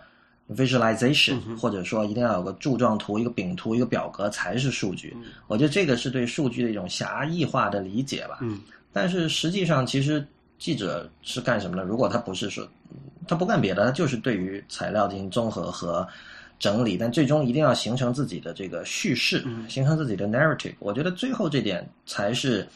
[0.50, 5.16] visualization，或者说一定要有个柱状图、一个饼图、一个表格才是数据。
[5.46, 8.38] 我觉得这个是对数据的一种狭义化的理解吧。
[8.42, 8.60] 嗯。
[8.92, 10.26] 但是实际上其实。
[10.64, 11.84] 记者是干什么的？
[11.84, 12.66] 如果他不是说，
[13.28, 16.08] 他不干别的，他就是对于材料进行综合和
[16.58, 20.72] 整理，但最终一定要形成自己的这个叙事，形成自己的 narrative。
[20.78, 22.66] 我觉得最后这点才是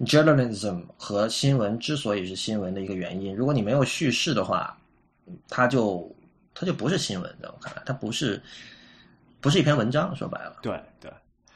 [0.00, 3.32] journalism 和新闻之所以是新闻的一个原因。
[3.36, 4.76] 如果你没有叙事的话，
[5.48, 6.12] 它就
[6.52, 8.42] 它就不是新闻，在我看来，它不是
[9.40, 10.12] 不是一篇文章。
[10.16, 11.08] 说白了，对对。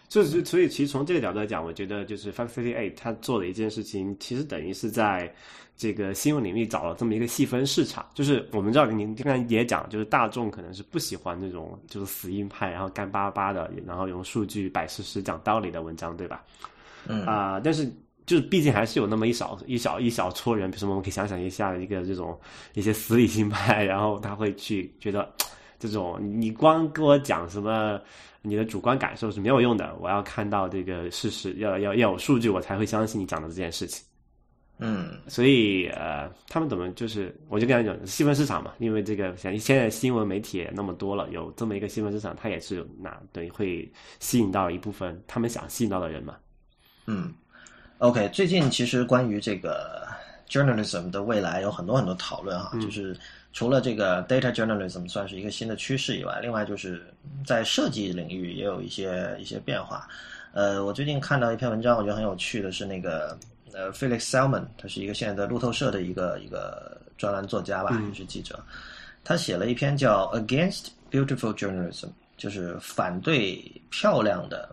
[0.08, 5.32] 所以，所以，其实从这个角度来讲，我觉得就是 Fox City Eight 他做的一件事情，其实等于是在
[5.76, 8.06] 这个新闻领域找了这么一个细分市场。
[8.14, 16.44] 就是我们知道，您刚才也讲，就是大众可能是不喜欢那种就是死硬派，然后干巴巴的，然后用数据摆事实、讲道理的文章，对吧？
[17.08, 17.84] 嗯啊，但是
[18.26, 22.38] 就是毕竟还是有那么一少一小一小撮人，比如说我们可以想想一下一个这种
[22.74, 25.28] 一些死理性派，然后他会去觉得
[25.80, 28.00] 这种你光跟我讲什么。
[28.46, 34.04] 你的主观感受是没有用的，我要看到这个事实，要要要有数据，我才会相信你讲的这件事情。
[34.78, 46.36] 嗯，所以呃，他们怎么就是，我就跟他讲新闻市场嘛，因为这个像现在新闻媒体那么多了，有这么一个新闻市场，它也是那对会吸引到一部分他们想吸引到的人嘛。
[47.06, 47.32] 嗯
[47.98, 50.06] ，OK，最近其实关于这个
[50.48, 53.16] journalism 的未来有很多很多讨论哈，就是。
[53.56, 57.02] 除了这个 data journalism 算是一个新的趋势以外，另外就是
[57.42, 60.06] 在设计领域也有一些一些变化。
[60.52, 63.34] 呃，我最近看到一篇文章，我觉得很有趣的是那个
[63.72, 68.62] 呃 Felix Salmon，他是一个现在的路透社的一个一个专栏作家吧，也是记者。
[69.24, 73.56] 他写了一篇叫 Against Beautiful Journalism，就是反对
[73.90, 74.68] 漂亮的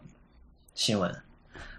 [0.76, 1.10] 新闻。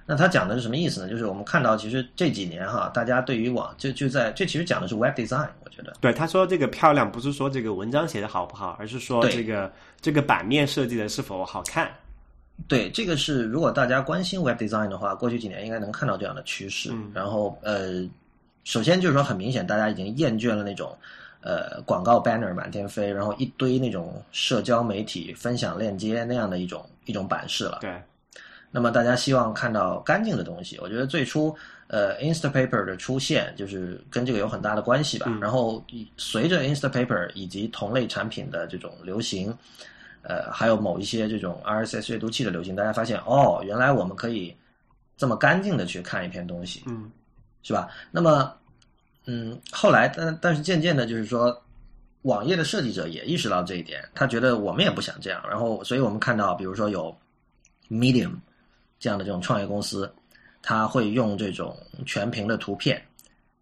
[0.07, 1.09] 那他讲的是什么意思呢？
[1.09, 5.95] 就是我们看到，其实这几年哈，大家对于网就就在这其实讲的是 web design，我觉得。
[5.99, 11.91] 对，他说这个漂亮不是说这个文章写的好不好，而是说这个这个版面设计的是否好看。
[12.69, 16.93] 对，这个是如果大家关心 web design 的话，过去几年应该能看到这样的趋势。
[17.15, 18.07] 然后呃，
[18.65, 20.95] 首先就是说很明显，大家已经厌倦了那种
[21.41, 27.79] 呃广告 banner 满天飞，然后一堆那种社交媒体分享链接那样的一种一种版式了。
[27.81, 27.91] 对。
[28.77, 31.55] 那么大家希望看到干净的东西，我觉得最初，
[31.87, 35.31] 呃，Instapaper 的出现就是跟这个有很大的关系吧。
[35.41, 35.81] 然后
[36.17, 39.57] 随着 Instapaper 以及同类产品的这种流行，
[40.23, 44.53] 呃，还有某一些这种 RSS 阅读器的流行，大家发现哦，原来我们可以
[45.17, 47.09] 这么干净的去看一篇东西，嗯，
[47.63, 47.89] 是吧？
[48.11, 48.53] 那么，
[49.27, 51.57] 嗯，后来，但但是渐渐的，就是说，
[52.23, 57.17] 网页的设计者也意识到这一点，他觉得我们也不想这样，然后，所以我们看到，比如说有
[57.89, 58.33] Medium。
[59.05, 60.11] 这样的这种创业公司，
[60.63, 62.99] 它会用这种全屏的图片，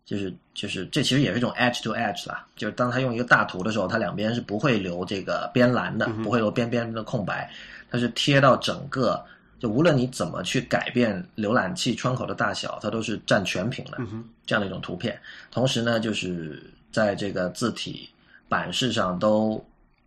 [0.05, 7.50] 就是就是这其实也是一种 edge to edge 啦，就是当它用一个大图的时候，它两边是不会留这个边栏的，不会留边边的空白，
[7.90, 9.20] 它是贴到整个，
[9.59, 13.98] 就无论你怎么去改变浏览器窗口的大小，它都是占全屏的
[14.46, 15.20] 这样的一种图片。
[15.50, 18.09] 同时呢，就是在这个字体
[18.48, 19.61] 版式上都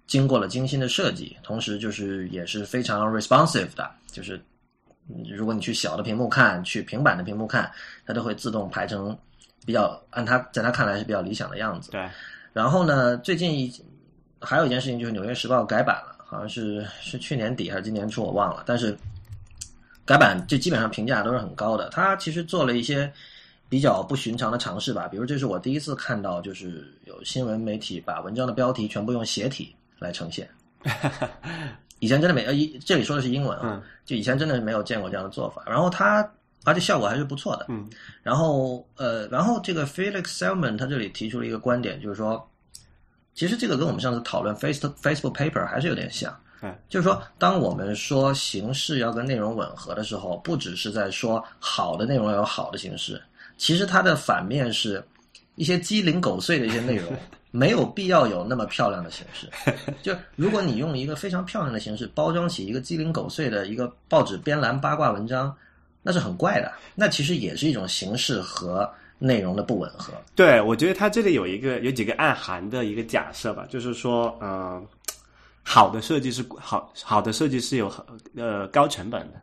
[0.07, 4.41] 经过了精心的设计，同时就是也是非常 responsive 的，就是
[5.29, 7.71] 如果你去小的屏幕看，去平板的屏幕看，
[8.05, 9.17] 它都会自动排成
[9.65, 11.91] 比较按它在他看来是比较理想的样子。
[11.91, 12.09] 对，
[12.53, 13.71] 然后呢，最近一
[14.41, 18.97] 还有一件事情就是《纽约时报》改版了，好像是是去年底还是今年初我忘了，但是
[20.05, 21.89] 改版就基本上评价都是很高的。
[21.89, 23.11] 它其实做了一些
[23.69, 30.47] 比较不寻常的尝试吧，比如这是我第一次看到，就是有新闻媒体把文章的标题全部用斜体来呈现。
[31.99, 35.63] 以前真的没呃，一这里说的是英文啊，就以前真的是没有见过这样的做法。
[35.65, 36.29] 然后它
[36.63, 37.67] 而且效果还是不错的。
[37.69, 37.87] 嗯，
[38.23, 42.49] 然后呃，然后这个 Felix Selman 他这里提出了一个观点，就是说，
[43.33, 46.35] 其实这个跟我们上次讨论 Face Facebook Paper 还是有点像。
[46.61, 53.21] 嗯，就是说，当我们说形式要跟内容吻合的时候，不只是在说好的内容要有好的形式，
[53.57, 55.03] 其实它的反面是
[55.55, 57.13] 一些鸡零狗碎的一些内容。
[57.55, 59.49] 没有必要有那么漂亮的形式，
[60.01, 65.55] 就如果你用一个非常漂亮的形式包装起一个鸡零狗碎的一个报纸编栏八卦文章，
[66.03, 66.69] 那是很怪的。
[66.95, 70.13] 那其实也是一种形式和内容的不吻合。
[70.35, 74.85] 对，我觉得他这里有一个有几个暗含的一个假设吧，就是说，嗯，
[75.63, 77.89] 好的设计是好好的设计是有
[78.35, 79.41] 呃高成本的，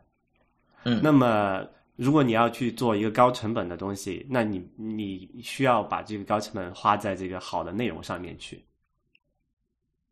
[0.83, 1.65] 嗯，那么。
[1.95, 8.63] 如果你要去做一个高成本的东西，那你你需要把这个高成本花在这个好的内容上面去。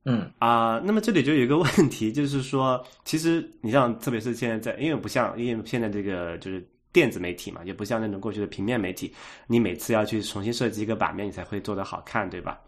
[0.03, 9.13] 嗯啊，那么这里就有一个问题，就是说， 其实你像特别是现在在，因为不像因为现在这个就是电子媒体嘛，也不像那种过去的平面媒体，
[9.45, 12.59] 你每次要去重新设计一个版面，你才会做得好看，对吧？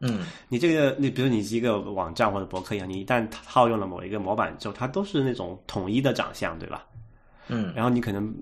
[0.00, 6.84] 嗯，你这个你比如你是一个网站或者博客一样，你一旦套用了某一个模板之后，它都是那种统一的长相，对吧？
[7.46, 8.34] 嗯，然后你可能，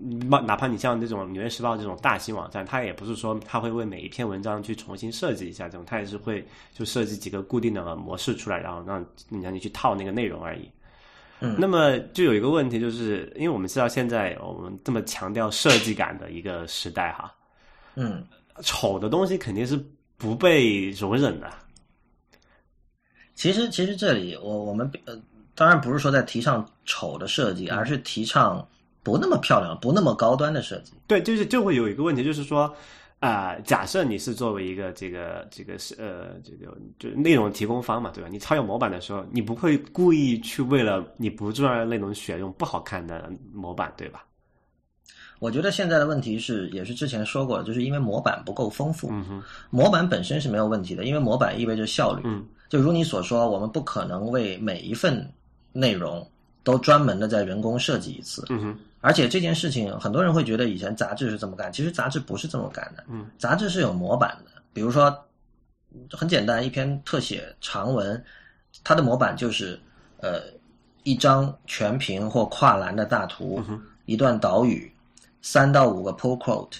[0.46, 10.70] 哪怕你像这种《纽约时报》这种大型网站，它也不是说它会为每一篇文章去重新设计一下，这种它也是会就设计几个固定的模式出来，然后让你让你去套那个内容而已。
[11.40, 17.34] 嗯，那么就有一个问题，就是因为我们知道现在我们这么强调设计感的一个时代哈，
[17.96, 18.24] 嗯，
[18.62, 19.76] 丑的东西肯定是
[20.16, 21.50] 不被容忍的。
[23.34, 25.20] 其实，其实这里我我们呃，
[25.56, 28.64] 当然不是说在提倡丑的设计，而是提倡。
[29.02, 30.92] 不那么漂亮，不那么高端的设计。
[31.06, 32.72] 对，就是就会有一个问题，就是说，
[33.18, 38.28] 啊，假设你是作为一个这个这个是呃这个就内容提供方嘛，对吧？
[38.30, 44.24] 你超越模板的时候，你不会故意去为了你不重要的内容选用不好看的模板，对吧？
[45.40, 49.08] 我觉得现在的问题是，也是之前说过的，就是因为模板不够丰富。
[49.10, 52.22] 嗯哼，模板本身是没有问题的，因为模板意味着效率。
[52.24, 55.28] 嗯，就如你所说，我们不可能为每一份
[55.72, 56.24] 内容
[56.64, 58.44] 都专门的在人工设计一次。
[58.50, 58.78] 嗯哼。
[59.00, 63.02] 而且这件事情，很多人会觉得以前杂志是这么干，其实杂志不是这么干的。
[63.08, 65.12] 嗯，杂志是有模板的，比如说
[66.10, 68.24] 很简单，一篇特写长文，
[68.84, 69.76] 它的模板就是
[70.18, 70.42] 呃
[71.02, 73.60] 一张全屏或跨栏的大图，
[74.04, 74.88] 一段导语，
[75.40, 76.76] 三到五个 pull quote，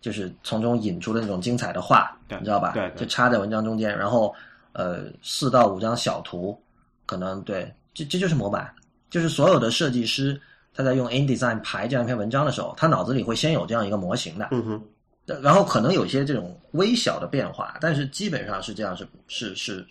[0.00, 2.72] 就是从中引出的那种精彩的话，你知道吧？
[2.72, 4.34] 对，就插在文章中间，然后
[4.72, 6.58] 呃四到五张小图，
[7.04, 8.74] 可能对，这这就是模板，
[9.12, 10.40] 就是所有的设计师。
[10.74, 19.86] 他在用 InDesign 排这样一篇文章的时候，他脑子里会先有这样一个模型的，嗯哼，然后可能有一些这种微小的变化，但是基本上是这样，是是是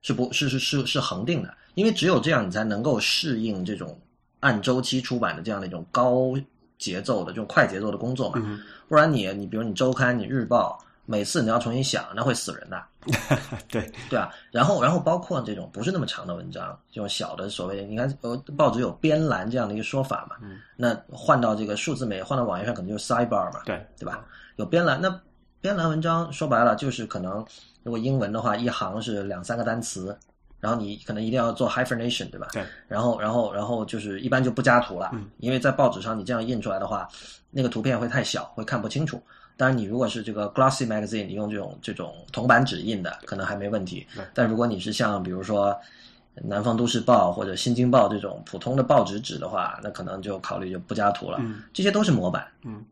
[0.00, 4.00] 是不，是是是是恒定的，因为只有这样，你才能够适应这种
[4.40, 6.32] 按周期出版的这样的一种高
[6.78, 10.82] 节奏的这种快节奏的工作嘛，不然你你比如你周刊、你日报。
[11.04, 12.82] 每次你要重新想，那会死人的。
[13.68, 20.36] 对对啊，然后然后包括这种不是那么长的文章，这种小的所谓，你看呃报纸有编栏这样的一个说法嘛。
[20.42, 20.60] 嗯。
[20.76, 23.60] 那换到这个数字美，换到网页上可能就是 sidebar 嘛。
[23.64, 24.24] 对对吧？
[24.56, 25.20] 有编栏，那
[25.60, 27.44] 编栏文章说白了就是可能
[27.82, 30.16] 如果英文的话，一行是两三个单词，
[30.60, 32.46] 然后你可能一定要做 hyphenation，对吧？
[32.52, 32.64] 对。
[32.86, 37.08] 然后然后然后就是一般就不加图了，因为在报纸上你这样印出来的话，
[37.50, 39.20] 那个图片会太小，会看不清楚。
[39.56, 44.06] 当然，你如果是这个 glossy magazine，你用这种这种铜版纸印的，可能还没问题。
[44.34, 45.78] 但如果你是像比如说
[46.34, 51.38] 南方都市报或者新京报这种普通的报纸纸的话，那可能就考虑就不加图了。
[51.72, 52.46] 这些都是模板。
[52.64, 52.82] 嗯，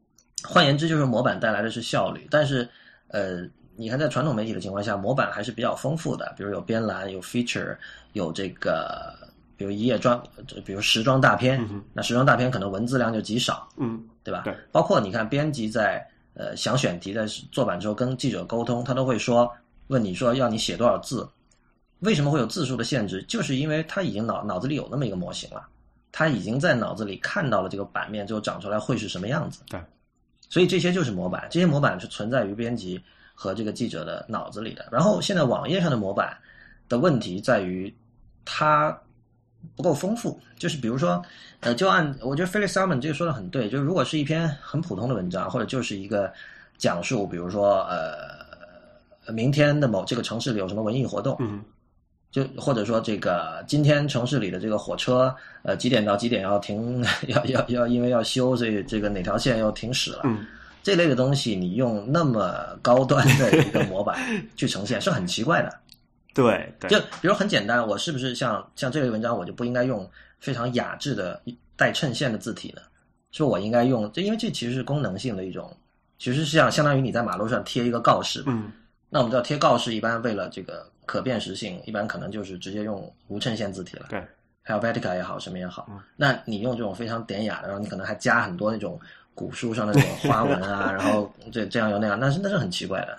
[0.44, 2.28] 换言之，就是模板带来的是效率。
[2.30, 2.68] 但是，
[3.08, 3.42] 呃，
[3.76, 7.74] 你看在传统媒体的情况下，模板还是比较丰富的，比如有编栏、有 feature、
[8.12, 9.12] 有这个，
[9.56, 10.22] 比如一页装，
[10.64, 11.66] 比如时装大片。
[11.94, 13.66] 那时装大片可能文字量就极少。
[13.78, 14.42] 嗯，对吧？
[14.44, 14.54] 对。
[14.70, 16.06] 包括你看编辑在。
[16.34, 19.50] 呃，想选题在做版之后跟记者沟通，他都会说
[19.88, 21.28] 问你说要你写多少字？
[21.98, 23.22] 为什么会有字数的限制？
[23.28, 25.68] 就是因为他已经脑脑子里有那么一个模型了，
[26.12, 29.60] 他已经在脑子里看到了这个版面之后长出来会是什么样子。
[29.68, 29.78] 对，
[30.48, 32.98] 所以这些就是模板，这些模板是存在于编辑
[33.34, 34.88] 和这个记者的脑子里的。
[34.90, 36.34] 然后现在网页上的模板
[36.88, 37.94] 的问题在于
[38.44, 38.98] 它
[39.76, 41.22] 不够丰富，就是比如说，
[41.60, 46.32] 呃，就按我觉得 Felix Salmon 这个说的很对，就是如果是一篇很普通的文章，或者就是一个
[46.78, 51.62] 讲述，比如说呃，明天的某这个城市里有什么文艺活动，嗯
[52.30, 60.20] 就或者说这个今天城市里的这个火车，呃，几点到几点要停， 要要要因为要修，所以这个哪条线要停驶了。
[60.22, 60.46] 嗯，
[60.80, 64.16] 这类的东西，你用那么高端的一个模板
[64.54, 65.79] 去呈现，是很奇怪的。
[66.42, 71.40] 对对，就比如很简单，我是不是像像这类文章，我就不应该用非常雅致的
[71.76, 72.82] 带衬线的字体呢？
[73.32, 75.76] 是我应该用，就因为这其实是功能性的一种，
[76.18, 78.42] 其实是像相当于你在马路上贴一个告示。
[78.46, 78.72] 嗯
[79.12, 84.06] 那我们知道贴告示一般为了这个可辨识性，一般可能就是直接用无衬线字体了。
[84.08, 84.22] 对
[84.64, 89.00] ，Helvetica 也好，什么也好，嗯那你用这种非常典雅的，然后你可能还加很多那种
[89.34, 93.18] 古书上的那种花纹啊， 然后这这样又那样，那是那是很奇怪的。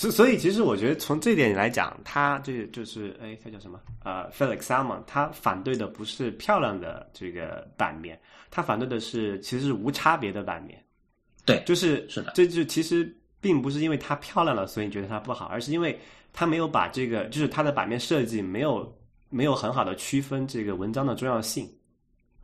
[0.00, 3.78] 所所以其实我觉得从这点来讲，他这个就是哎，他叫什么？
[4.02, 8.18] 呃，Felix Salmon，他反对的不是漂亮的这个版面，
[8.50, 10.82] 他反对的是其实是无差别的版面。
[11.44, 16.00] 对就是是的这就其实并不是因为它漂亮了，所以你觉得它不好，而是因为
[16.32, 18.90] 它没有把这个，就是它的版面设计没有
[19.28, 21.70] 没有很好的区分这个文章的重要性。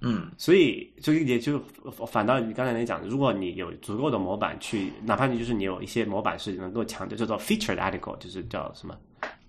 [0.00, 1.58] 嗯，所以就也就
[2.06, 8.94] 反倒你刚才那讲，如果你有足够的模板去，哪怕你就是你有一些模板是能够强调叫做 featured article，就是叫什么，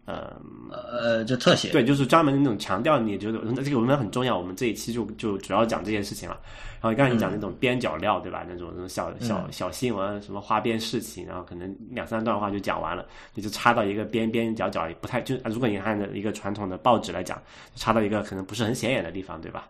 [0.05, 0.39] 呃，
[0.71, 6.39] 呃，就特写，对，就是专门那种强调你觉得这个文章很重要，我们这一期就就主要讲这件事情了。
[6.79, 8.45] 然后刚才你讲那种边角料，对吧？
[8.47, 17.41] 那种那种小小小新闻，什么花边事情，然后可能两三段话就讲完了，你就插到一个边边角角，不太就如果你按照一个传统的报纸来讲，
[17.75, 19.67] 插到一个可能不是很显眼的地方，对吧？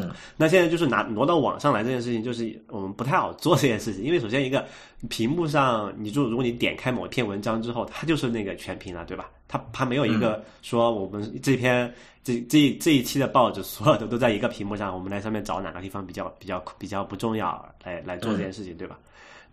[0.00, 4.64] 嗯，那现在就是拿挪到网上来这件事情，就是我们不太好做这件事情，因为首先一个
[5.08, 9.30] 屏幕上，你就如果你点开某一篇文章之后，它就是那个全屏了，对吧？
[9.48, 18.98] 它它没有一个说我们这篇这这这一期的报纸所有的都在一个屏幕上，我们来上面找哪个地方比较比较比较不重要，来来做这件事情，对吧？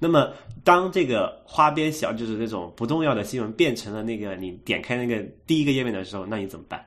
[0.04, 6.84] 那么当这个花边小就是那种不重要的新闻变成了那个你点开那个第一个页面的时候，那你怎么办？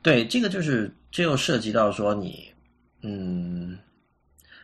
[0.00, 2.50] 对，这个就是这又涉及到说你，
[3.02, 3.78] 嗯，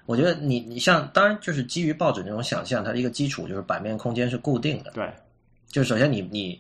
[0.07, 5.13] 我觉得你你像，当然就是基于报纸那种想象，它的一个基础就是版面空间是固定的，对，
[5.67, 6.59] 就首先你你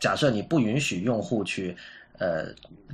[0.00, 1.76] 假设你不允许用户去
[2.18, 2.46] 呃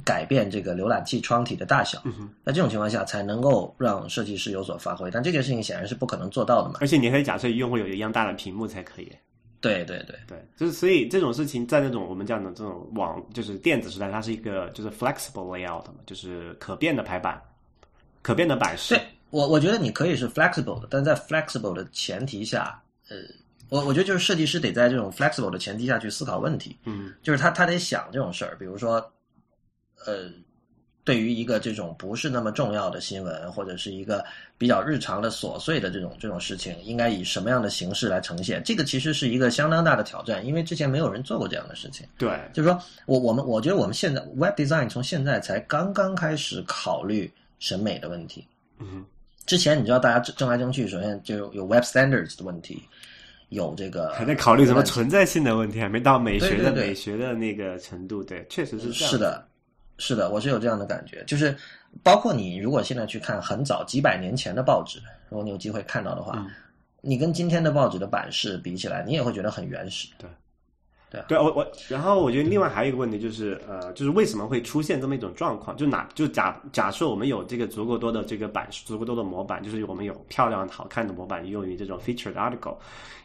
[0.05, 6.79] 改变这个浏览器窗体的大小，嗯哼，那这种情况下才能够让设计师有所发挥，但这件事情显然是不可能做到的嘛。
[6.81, 9.13] 而且你可以假设用户有一样大的屏幕才可以。
[9.65, 17.41] 对对对，对，就是所以这种事情在那种我们讲的这种网就是电子时代，它是一个就是 flexible layout 嘛，就是可变的排版，
[18.23, 19.03] 可变的版式对。
[19.31, 23.17] 我我觉得你可以是 flexible 的，但在 flexible 的前提下，呃，
[23.69, 28.97] 我我觉得就是设计师得在这种 flexible 的前提下去思考问题，嗯就是他他得想这种事儿，比如说，
[30.07, 30.31] 呃，
[31.05, 34.25] 对于一个这种不是那么重要的新闻，或者是一个
[34.57, 38.63] 比较日常的琐碎的这种这种事情，应该以什么样的形式来呈现？
[38.65, 42.07] 这个其实是一个相当大的挑战，因为之前没有人做过这样的事情。
[42.17, 48.47] 对，就是说我我们我觉得我们现在 web design 从现在才刚刚开始考虑审美的问题。
[48.79, 49.05] 嗯，
[49.45, 52.83] 之前你知道大家争争来争去，首先就有有 web standards 的问题，
[53.51, 58.25] 有这个还在考虑什么存在性的问题，还没到美学的美学的那个程度。
[58.25, 59.11] 对，确实是这样。
[59.11, 59.47] 是，的，
[59.99, 61.57] 是的，我是有这样的感觉，就是
[62.03, 66.51] 包括你如果现在去看很早几百年前的报纸，如果你有机会看到的话，嗯。
[67.07, 70.09] 你跟今天的报纸的版式比起来，你也会觉得很原始。
[70.17, 70.31] 对
[71.31, 75.77] 我我，然后我觉得另外还有一个问题就是，呃，就是为什么会出现这么一种状况？
[75.77, 82.77] 就哪就假假设我们有这个足够多的这个版式，足够多的模板，就是我们有漂亮好看的模板用于这种 featured article，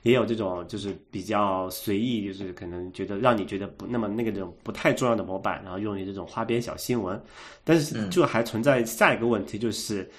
[0.04, 7.22] 也有这种就是比较随意，就是可能觉得让你觉得不那么那个那种不太重要的模板，然后用于这种花边小新闻。
[7.64, 10.10] 但是就还存在下一个问题，就是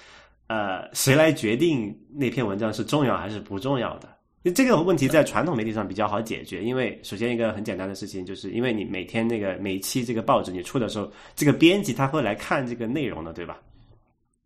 [0.47, 4.07] 呃，谁来决定那篇文章是重要还是不重要的？
[4.55, 13.59] 这个问题在传统媒体上比较好解决，因为首先一个很简单的事情，就是因为你每天那个每一期这个报纸你出的时候，这个编辑他会来看这个内容的，对吧？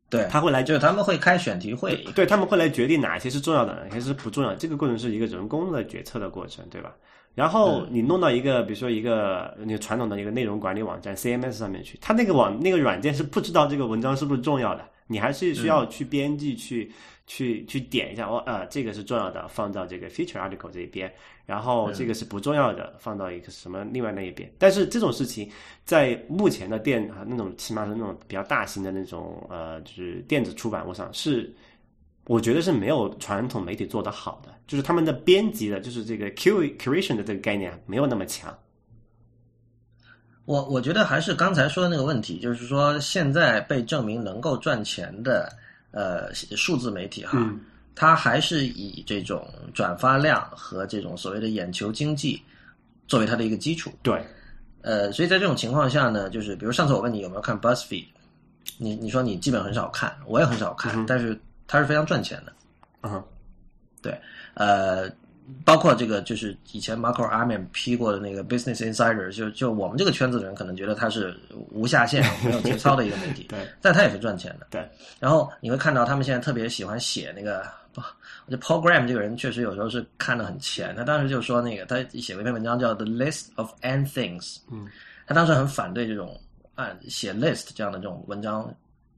[0.09, 4.53] 对，他会来就是他们会开选题会，对他们会来决定哪些是重要的，哪些是不重要。
[4.55, 6.93] 这个过程是一个人工的决策的过程，对吧？
[7.33, 16.91] 然后你弄到一个，比如说一个那个传统的一个内容管理网站 CMS 上面去，它那个网那个软件是不知道这个文章是不是重要的，你还是需要去编辑去。
[17.27, 21.11] 去去点一下，哦，呃，这个是重要的，放到这个 feature article 这一边，
[21.45, 24.51] 然后这个是不重要的，放到一个什么另外那一边。
[24.59, 25.49] 但是这种事情
[25.83, 31.51] 在目前的电啊那种起码是那种比较大型的那种呃，就是电子出版物上是
[32.25, 38.55] 我觉得是没有传统媒体做得好的，就是他们的编辑的，就是这个 curation 的这个概念没有那么强。
[40.45, 45.51] 我我觉得还是刚才说的那个问题，就是说现在被证明能够赚钱的
[45.95, 47.51] 呃数字媒体哈，
[47.95, 52.39] 它还是以这种转发量和这种所谓的眼球经济
[53.07, 53.91] 作为它的一个基础。
[54.03, 54.23] 对，
[54.81, 58.05] 呃，所以在这种情况下呢，就是比如上次我问你有没有看 BuzzFeed，
[58.77, 62.53] 你你说你基本很少看，我也很少看，但是它是非常赚钱的。
[63.01, 63.23] 嗯，
[64.01, 64.19] 对，
[64.53, 65.09] 呃。
[65.63, 71.35] 包括这个，就是以前 Marco Arman 批过的那个 Business Insider，就就我们这个圈子的人可能觉得它是
[71.71, 74.87] 无下限、 没有节操的一个媒体，对，但它也是赚钱的，对。
[75.19, 77.63] 然后你会看到他们现在特别喜欢写那个，
[77.95, 78.01] 我
[78.49, 80.95] 觉得 Paul Graham 这个人确实有时候是看得很浅。
[80.95, 84.87] 他当时就说那个，他写了一篇文章叫 The List of N Things，嗯，
[85.27, 86.39] 他当时很反对这种
[86.73, 88.73] 按写 list 这样的这种文章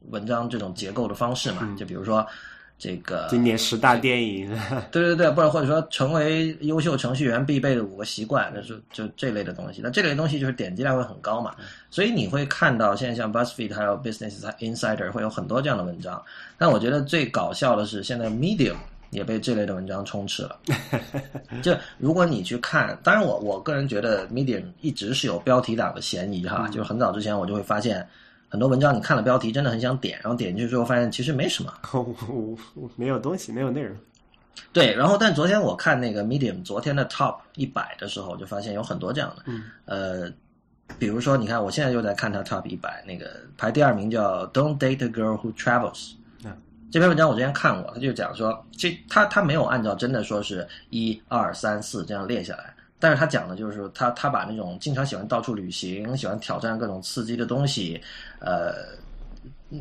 [0.09, 2.25] 文章这种结构的方式嘛，就比如说。
[2.79, 4.47] 这个今年十大电影，
[4.91, 9.81] 对对对，不然或者说成为优秀程序员必备的五个习惯，那是就这类的东西。
[9.83, 11.55] 那这类东西就是点击量会很高嘛，
[11.89, 16.23] 所以你会看到现在像 BuzzFeed 还有 Business Insider 会有很多这样的文章。
[16.55, 18.75] 但我觉得最搞笑的是，现在 Medium
[19.09, 20.59] 也被这类的文章充斥了。
[21.63, 28.07] 就如果你去看，当然我我个人觉得 Medium 一直是有标题党的嫌疑哈，就是很早之前我就会发现。
[28.49, 31.73] 很多文章你看了标题真的很想点，然后点进去之后发现其实没什么，
[32.95, 33.95] 没有东西，没有内容。
[34.73, 39.43] 对，然后但昨天我看那个 Medium 昨天的 Top 一百的时候，就发现有很多这样的。
[39.45, 39.63] 嗯。
[39.85, 40.31] 呃，
[40.97, 46.13] 比如说你看，我现在又在看他 Top 一百，那个排第二名叫 Don't Date a Girl Who Travels。
[46.89, 52.73] 这篇文章我之前看过，他就讲说，这他他没有按照真的说是一二三四这样列下来。
[52.99, 58.01] 但是他讲的就是他他把那种经常喜欢到处旅行、喜欢挑战各种刺激的东西，
[58.39, 58.73] 呃，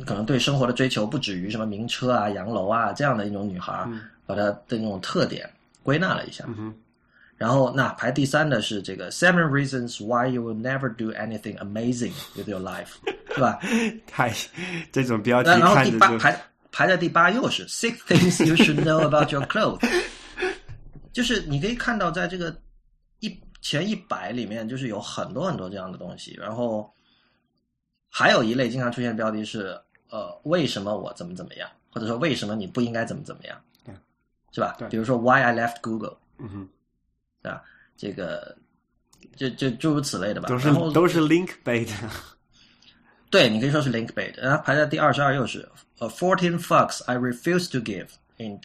[0.05, 3.73] 可能对生活的追求不止于什么名车啊、洋楼啊这样的一种女孩，
[4.27, 5.49] 把她的那种特点
[5.81, 6.45] 归纳了一下。
[7.37, 12.97] 然后那排第三的是这个 Seven Reasons Why You Will Never Do Anything Amazing with Your Life，
[13.33, 13.59] 是吧？
[14.05, 14.33] 太
[14.91, 16.39] 这种标题，然后第八排
[16.71, 19.87] 排在第八又是 Six Things You Should Know About Your Clothes，
[21.13, 22.55] 就是你可以看到在这个。
[23.67, 26.89] 一前一百里面就是有很多很多这样的东西，然后
[28.09, 29.77] 还有一类经常出现的标题是
[30.09, 33.61] 呃为什么我怎么怎么样，或者说为什么你不应该怎么怎么样，
[34.53, 34.73] 是吧？
[34.79, 36.69] 对比如说 Why I left Google，嗯哼，
[37.43, 37.61] 对吧？
[37.97, 38.55] 这个
[39.35, 41.89] 就就诸如此类的吧，都是都是 link bait，
[43.29, 45.67] 对你可以说是 link bait，然后排在第二十二又是
[45.99, 48.07] a fourteen fucks I refuse to give
[48.37, 48.61] in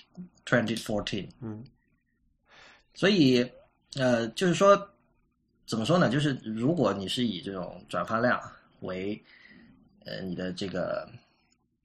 [0.47, 1.65] twenty fourteen，嗯，
[2.95, 3.51] 所以。
[3.95, 4.89] 呃，就是说，
[5.67, 6.09] 怎么说呢？
[6.09, 8.41] 就是如果你是以这种转发量
[8.81, 9.21] 为
[10.05, 11.09] 呃你的这个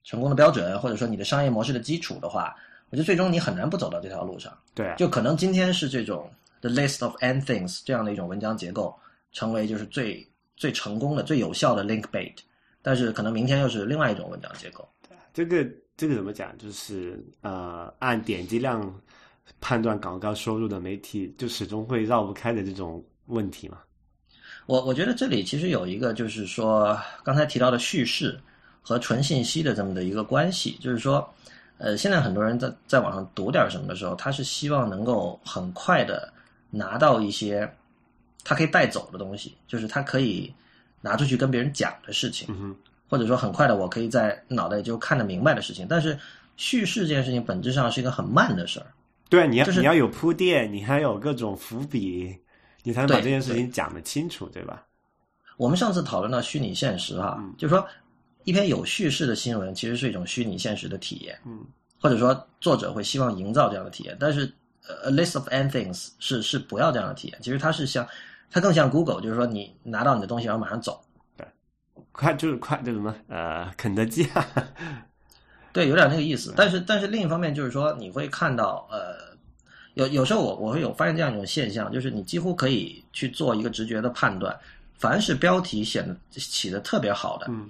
[0.04, 2.54] 成功的标准，或者说你的商业模式的基础的话，
[2.90, 4.56] 我觉得最终你很难不走到这条路上。
[4.74, 8.94] 对，就可能今天是这种 the list of end things 这样的一种文章结构，
[9.32, 10.26] 成为就是最
[10.56, 12.34] 最成功的、最有效的 link bait，
[12.82, 14.86] 但是可能明天又是另外一种文章结构。
[15.32, 15.66] 这个
[15.96, 16.56] 这个怎么讲？
[16.58, 18.94] 就是呃，按点击量。
[19.60, 23.78] 判断广告收入的媒体就始终会绕不开的这种问题嘛？
[24.66, 28.38] 我我觉得这里其实有一个就是说刚才提到的叙事
[28.82, 31.26] 和纯信息的这么的一个关系，就是说，
[31.78, 36.30] 呃，现在很多人在在网上读点什么的时候，他是希望能够很快的
[36.70, 37.70] 拿到一些
[38.44, 40.52] 他可以带走的东西，就是他可以
[41.00, 42.74] 拿出去跟别人讲的事情，嗯
[43.08, 45.86] 或者说很快的我可以在脑袋就看得明白的事情。
[45.88, 46.18] 但是
[46.58, 48.86] 叙事这件事情本质上是一个很慢的事儿。
[49.30, 52.36] 对，你要就是你要有铺垫，你还有各种伏笔，
[52.88, 54.82] 你才能把这件事情讲得清楚，对吧？
[55.58, 57.86] 我们上次讨论到虚拟现实哈，就是说
[58.44, 61.66] 一篇有叙事的新闻其实是一种虚拟现实的体验，嗯，
[62.00, 64.50] 或者说作者会希望营造这样的体验，但是
[65.04, 68.08] a list of n things 是是不要这样的体验，其实它是像
[68.50, 70.98] 它更像 Google，就是说你拿到你的东西然后马上走，
[71.36, 71.46] 对，
[72.10, 74.46] 快就是快，这什么呃，肯德基啊。
[75.74, 79.27] 对，有点那个意思，但是但是另一方面就是说，你会看到，呃，
[79.98, 84.56] 有有时候我我会有发现这样一种现象，就是你几乎可以去做一个直觉的判断，
[84.96, 87.68] 凡是标题显得起的特别好的，嗯，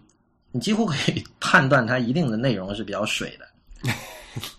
[0.52, 3.90] 你几乎可以 判断它一定的内容是比较水的，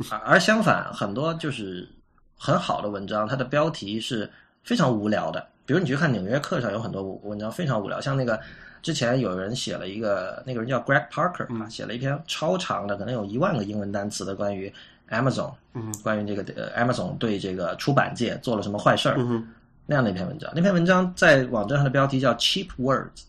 [0.25, 1.87] 而相反，很多就是
[2.35, 4.27] 很好的文章，它的标题是
[4.63, 8.39] 非常无聊的，比如你去看《纽约客》上有很多文章非常无聊，像那个。
[8.81, 14.73] 之前有人写了一个，那个人叫 Greg Parker 啊，写了一篇超长的，可能有一万个英文单词的关于
[15.11, 19.47] Amazon，嗯，关于这个呃 Amazon 对这个出版界做了什么坏事儿，嗯
[19.85, 20.51] 那样的一篇文章。
[20.55, 23.23] 那篇文章在网站上的标题叫 Cheap Words，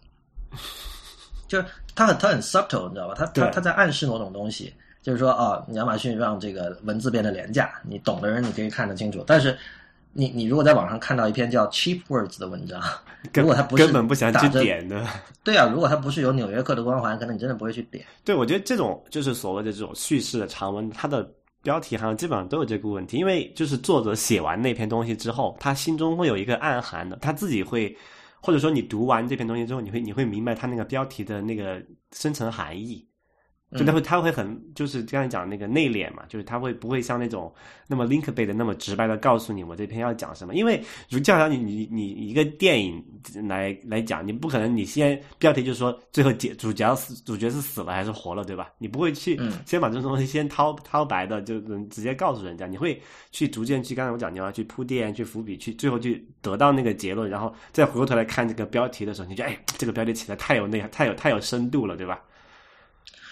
[1.48, 1.64] 就是
[1.94, 3.14] 它很它很 subtle，你知道吧？
[3.16, 4.72] 它它它在暗示某种东西，
[5.02, 9.24] 就是说哦，亚马逊让这个文字变得廉价，你懂的人你可以看得清楚。
[9.26, 9.56] 但是
[10.12, 12.78] 你你如果在网上看到一篇叫 cheap words 的文章，
[13.32, 15.02] 如果它不是根本不想去打点的。
[15.42, 18.04] 对啊，如果它不是有纽约客的光环，可能你真的不会去点。
[18.22, 21.26] 对，我觉得这种就是所谓的这种叙事的长文，它的
[21.62, 27.96] 标题好像基本上都有这个问题，因为就是作者写完那篇东西之后，他心中会有一个暗含的，他自己会，
[28.40, 31.82] 或者说你读完这篇东西之后，你会你会明白他那个标题的那个
[32.12, 33.06] 深层含义。
[33.72, 37.52] 就他会，他会很，就是刚才讲那个内敛嘛，就是他会不会像那种
[37.86, 40.56] 那么 link 背的那么直白的告诉你我这篇要讲什么？
[40.56, 43.00] 因为如就好像你你你一个电影
[43.46, 48.72] 来来讲，你不可能你先标题就说最后解主角死主角是死了还是活了，对吧？
[48.78, 53.00] 你不会去先把这种东西先掏掏白的，就能直接告诉人家，你会
[53.30, 62.20] 去逐渐去刚才我讲你要去铺垫、去伏笔、去最后去得到那个结论，然后再回过头来看这个标题的时候，你觉得哎，这个标题起的太有内太有太有深度了，对吧？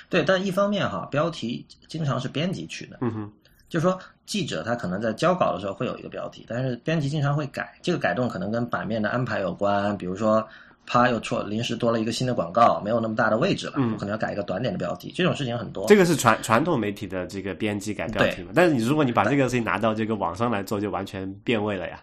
[0.09, 3.33] 对，但一方面哈，标题经常是编辑取的，嗯哼，
[3.69, 10.47] 就是说记者他可能在交稿的时候会有一个标题，但是编辑经常会改，这个改动可能跟版面的安排有关，比如说
[10.87, 15.87] 啪又错临时多了一个新的广告，没有那么大的位置了，嗯我可能要改一个短点的标题，这种事情很多。
[15.87, 18.53] 这个是传传统媒体的这个编辑改标题嘛？
[18.55, 22.03] 但是你如果你把这个事情拿到这个网上来做，就完全变味了呀。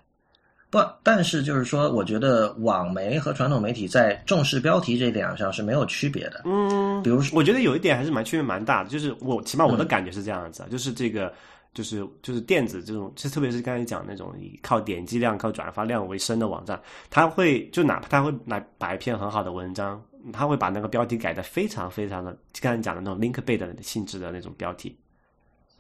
[0.76, 6.42] 不，但是就是说，我觉得网媒和传统媒体在重视标题这一点上是没有区别的。
[6.44, 11.34] 嗯，比如说，我觉得有一点还是蛮区别蛮大的，就是我起码我的感觉是这样子啊，就是这个
[11.74, 16.78] 就是就是电子这种，就特别是刚才讲那种以靠点击量、靠转发量为生的网站，
[17.10, 20.04] 它会就哪怕它会来把一篇很好的文章，
[20.34, 24.94] 它会把那个标题改的非常非常的刚才讲的那种 link 背的性质的那种标题，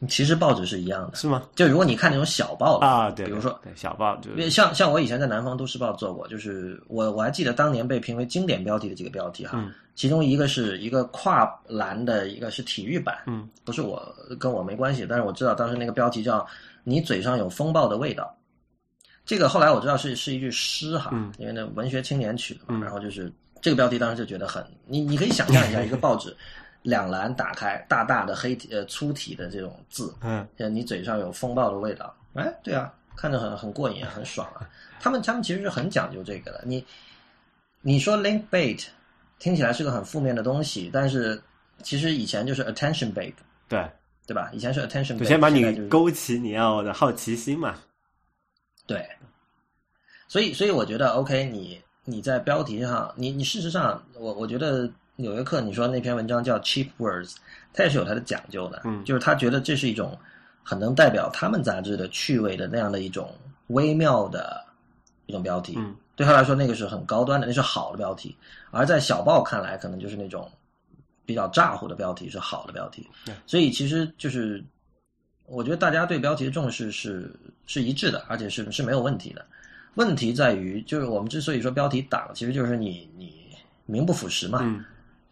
[0.07, 1.43] 其实报纸是一样的，是吗？
[1.55, 9.71] 就如果你看那种小报啊，对，比如说对小报，就像像我以前在南方都市报做过，就是我我还记得当年被评为经典标题的几个标题哈，嗯。
[9.95, 16.45] 其中一个是一个跨栏的一个是体育版，嗯，不是我跟我没关系，但是我知道当时那个标题叫
[16.83, 18.37] “你嘴上有风暴的味道”，
[19.25, 21.31] 这个后来我知道是是一句诗哈，嗯。
[21.37, 22.81] 因为那文学青年取的嘛，嗯。
[22.81, 23.31] 然后就是
[23.61, 26.35] 这个标题当时就觉得很，你你可以想象一下一个报纸
[26.85, 34.69] 两栏打开大大的黑体呃粗体的这种字，嗯呃，你嘴上有风暴的味道，哎，对啊，看着很很过瘾，很爽啊。
[34.99, 36.61] 他们他们其实是很讲究这个的。
[36.63, 36.85] 你
[37.81, 38.85] 你说 link bait
[39.39, 41.41] 听起来是个很负面的东西，但是
[41.81, 43.33] 其实以前就是 attention bait，
[43.67, 43.83] 对，
[44.27, 44.51] 对吧？
[44.53, 47.75] 以前是 attention 就先把你勾起你要的好奇心嘛。
[48.85, 49.03] 对，
[50.27, 57.35] 所以所以我觉得 OK，你你在标题上，你你事实上，我我觉得《纽约客》你说那篇文章叫 cheap words，
[57.73, 59.03] 它也是有它的讲究的，嗯。
[59.05, 60.17] 就是他觉得这是一种
[60.63, 63.33] 很能代表他们杂志的趣味的那样的一种
[63.67, 64.63] 微妙的
[65.25, 65.95] 一种标题，嗯。
[66.15, 68.35] 对他来说那个是很高端的，那是好的标题，
[68.71, 70.49] 而在小报看来，可能就是那种
[71.25, 74.63] 比较咋呼的标题是好的标题对，所以其实就是
[75.45, 77.29] 我觉得大家对标题的重视是
[77.65, 79.45] 是一致的，而且是是没有问题的。
[79.95, 83.49] 问题在于，就是我们之所以说标题党，其实就是你你
[83.85, 84.59] 名不副实嘛。
[84.63, 84.83] 嗯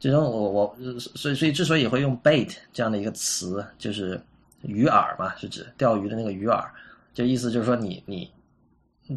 [0.04, 4.20] 这种我我呃所以所以之所以会用 bait 这样的一个词，就是
[4.64, 6.62] 鱼饵嘛，是指钓鱼的那个鱼饵，
[7.14, 8.30] 就意思就是说你你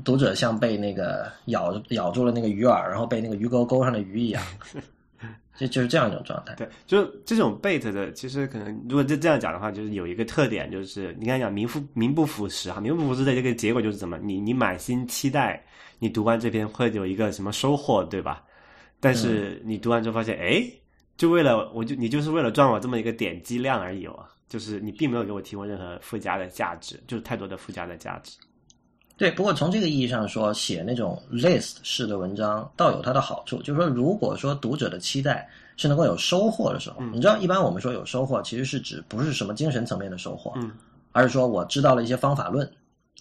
[0.04, 4.40] 读者像被那个咬咬住了那个鱼饵，然后被那个鱼钩钩上的鱼一样，
[5.58, 6.54] 就就是这样一种状态。
[6.54, 15.60] 对，就这种 bait 的，其实可能如果就这样讲的话，就是有一个特点，就是你刚才讲名副名不副实哈，名不副实的这个结果就是怎么，你你满心期待
[15.98, 18.44] 你读完这篇会有一个什么收获，对吧？
[19.00, 20.62] 但是你读完之后发现，哎，
[21.16, 28.36] 就为了我就你就是为了赚我这么一个点击量而已啊，就是你并没有给我提供任何附加的价值，就是太多的附加的价值。
[29.18, 40.70] 对，不过从这个意义上说，写那种 list 式的文章倒有它的好处，就是说，如果说读者的期待是能够有收获的时候，你知道，一般我们说有收获，其实是指不是什么精神层面的收获，嗯。
[41.12, 42.70] 而是说我知道了一些方法论，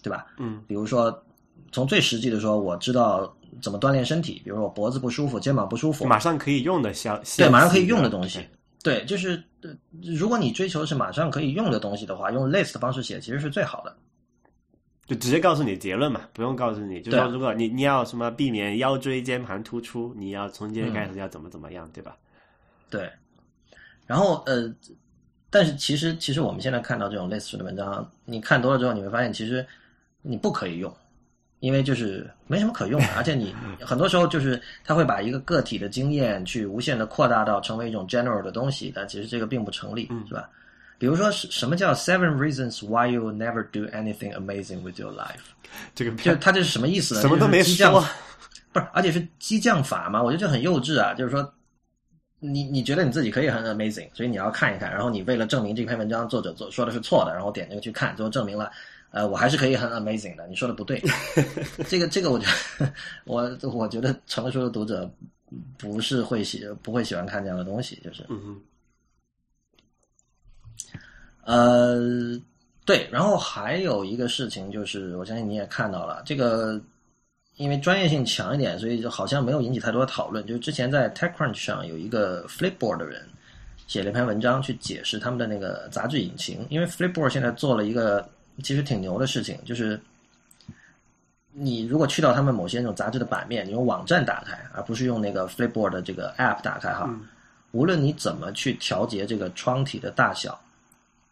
[0.02, 0.26] 对吧？
[0.36, 0.62] 嗯。
[0.66, 1.24] 比如说，
[1.72, 8.40] 从最实际的说，我知道怎么锻炼身体，比如说我脖子不舒服、肩膀不舒服，马上可以用的消对，马上可以用的东西。
[8.82, 13.96] 对，就是呃如果你追求的是马上可以用的东西的话，用 list 的方式写其实是最好的。
[15.06, 22.16] 就直接告诉你结论嘛，不用告诉你，就说如果你你要什么避免腰椎间盘突出，你要从今天开始要怎么怎么样，对吧？
[22.90, 23.08] 对，
[24.04, 24.68] 然后呃，
[25.48, 29.64] 但是其实其实我们现在看到这种类似的文章，你看多了之后，你会发现其实
[30.22, 30.92] 你不可以用，
[31.66, 40.48] 因为就是没什么可用的， 而且你很多时候就是他会把一个个体的经验去无限的扩大到成为一种 general 的东西，但其实这个并不成立，是吧？
[40.98, 45.44] 比如说，什什么叫 Seven Reasons Why You Never Do Anything Amazing with Your Life？
[45.94, 47.20] 这个就它这是什么意思呢？
[47.20, 48.00] 什么都没就是激将说，
[48.72, 50.22] 不是，而且是激将法嘛？
[50.22, 51.12] 我觉得这很幼稚啊。
[51.12, 51.52] 就是说，
[52.40, 58.70] 你你觉得你自己可以很 amazing，所以你要看一看，然后你为了证明这篇文章作者做说的是错的，然后点这个去看，最后证明了，
[59.10, 60.46] 呃，我还是可以很 amazing 的。
[60.46, 61.02] 你说的不对，
[61.88, 62.46] 这个这个，我觉
[62.78, 62.92] 得
[63.24, 65.10] 我我觉得成熟的读者
[65.78, 68.60] 不是会喜不会喜欢看这样的东西，就是，嗯
[71.44, 72.40] 呃，
[72.84, 76.80] 对，然后还有一个事情就是，我相信你也看到了这个。
[77.58, 80.46] 因为专业性强一点，所以就好像没有引起太多的讨论。
[80.46, 83.26] 就是之前在 TechCrunch 上有一个 Flipboard 的人
[83.86, 86.66] 写了一篇文章，去解释他们的那个杂志引擎。
[86.68, 88.28] 因为 Flipboard 现在做了一个
[88.62, 90.00] 其实挺牛的事情，就是
[91.52, 97.08] 你如果去到他们某些那种杂志的版面，你用网站打开，而不是用那个 Flipboard 的这个 App 打开哈，
[97.72, 100.58] 无论你怎么去调节这个窗体的大小，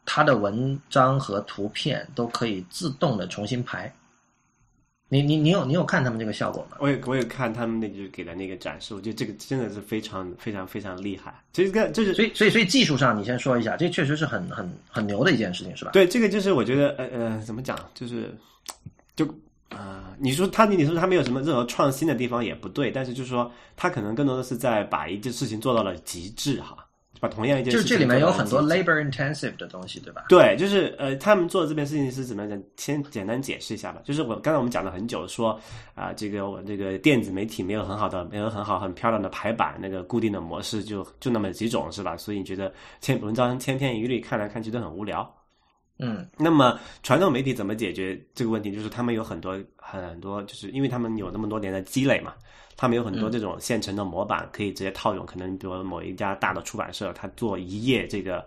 [0.05, 3.93] 它的文章和图片都可以自动的重新排。
[5.11, 6.79] 你你你有你有看他们这个效果吗？
[6.81, 11.35] 我也我也看他们那就给的那个展示，我觉得这个真的是非常非常非常厉害。
[11.53, 15.91] 这个就是所以所以所以技术上，你先说一下，这确实是很很很牛的一件事情，是吧？
[15.93, 18.35] 对，这个就是我觉得呃呃，怎么讲，就是
[19.15, 19.27] 就
[19.69, 26.84] 啊，你说他你说他没有什么任何创新的地方也不对，但是就是说他可能更多的是在把一件事情做到了极致哈。
[27.21, 30.25] 把同样一件事情，就这里面有很多 labor intensive 的东西，对吧？
[30.29, 32.63] 对，就是呃，他们做的这件事情是怎么样讲？
[32.77, 34.01] 先简单解释一下吧。
[34.05, 35.59] 就是我刚才我们讲了很久，说
[35.95, 42.17] 啊，这个我这个电子媒体没有很好的、没有很好、很漂亮的排版，那个固定的模式就就那么几种，是吧？
[42.17, 45.35] 所以你觉得千文章千篇一律，看来看去都很无聊。
[45.99, 48.73] 嗯，那么传统媒体怎么解决这个问题？
[48.73, 52.35] 就是他们有很多很多，就是因为他们有那么多年的积累嘛。
[52.77, 55.25] 他们有很多这种现成的模板，可以直接套用。
[55.25, 58.45] 可能比如某一家大的出版社，他做一页这个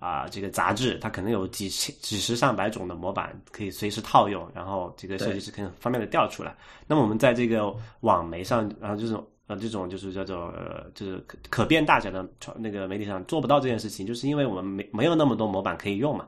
[0.00, 4.50] 啊这个杂志，他可能有几千、几十上百种的模板，可以随时套用。
[4.52, 6.52] 然后这个设计师可以方便的调出来。
[6.88, 16.26] 那么我们在这个网媒上，然后这种呃这种就是叫做呃就是可可变大小的传那个媒体上做不到这件事情，就是因为我们没没有那么多模板可以用嘛。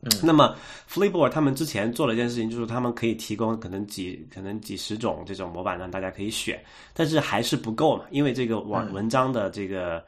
[0.00, 0.56] 嗯，那么
[0.88, 6.62] Flipboard 他们之前做了一件事情，就是他们可以提供可能几可能几十种这种模板让大家可以选，
[6.94, 10.04] 但是还是不够嘛，因为这个网文章的这个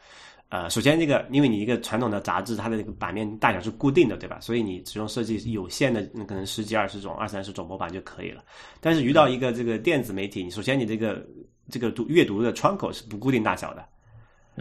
[0.48, 4.38] 呃，首先这个因为你一个传统的杂志，它的这个版面大小是固定的，对吧？
[4.40, 8.44] 所以你只用设计有限的，可能十几二十种、二三十种模板就可以了。
[8.80, 11.26] 但是遇到一个这个电子媒体，你首先你这个
[11.68, 13.84] 这个读阅读的窗口是不固定大小的。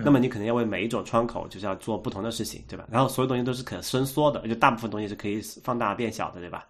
[0.04, 2.86] 那么你可能要为每一种窗口就是要做不同的事情，对吧？
[2.92, 6.66] 然后所有东西都是可伸缩的，就大部分东西是可以放大变小的，对吧？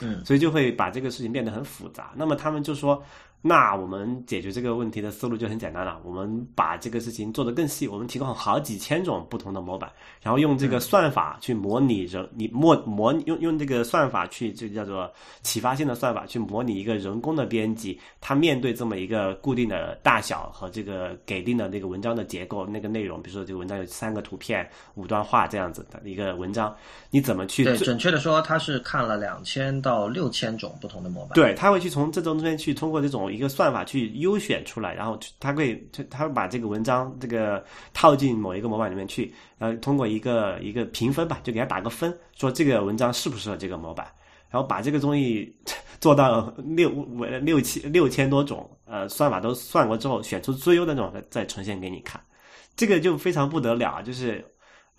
[0.00, 2.12] 嗯，所以就会把这个事情变得很复杂。
[2.14, 3.02] 那么他们就说。
[3.42, 15.10] 那我们解决这个问题的思路就很简单了，我们把这个事情做得更细，我们提供好几千种不同的模板，然后用这个算法去模拟人，你模模用用这个算法去，这叫做
[15.40, 26.76] 启发性的算法去模拟一个人工的编辑，他面对这么一个固定的大小和这个给定的那个文章的结构，那个内容，比如说这个文章有三个图片、五段话这样子的一个文章，
[27.08, 27.64] 你怎么去？
[27.64, 31.32] 对，准确的说，他是看了两千到六千种不同的模板。
[31.32, 33.29] 对，他会去从这中间去通过这种。
[33.30, 37.64] 一个算法去优选出来，然后他会他会把这个文章这个
[37.94, 44.06] 套进某一个模板里面去，然后通过一个一个评分吧，就给他打个分，说这个文章适不适合这个模板，
[44.50, 45.56] 然后把这个东西
[46.00, 46.90] 做到六
[47.42, 52.20] 六千六千多种呃算法都算过之后，选出最优的那种再再呈现给你看，
[52.76, 54.44] 这个就非常不得了，就是。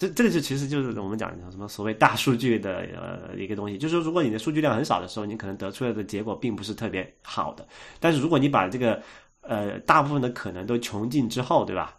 [0.02, 7.68] 这这个就其实就是我们讲什么所谓大数据的呃一个东西，就是说如果你的数据量很少的时候，你可能得出来的结果并不是特别好的。
[8.00, 9.00] 但是如果你把这个
[9.42, 11.96] 呃大部分的可能都穷尽之后，对吧？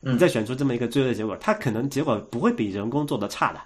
[0.00, 3.60] 你再选出这么一个最后的结果，它可能结果不会比人工做的差的。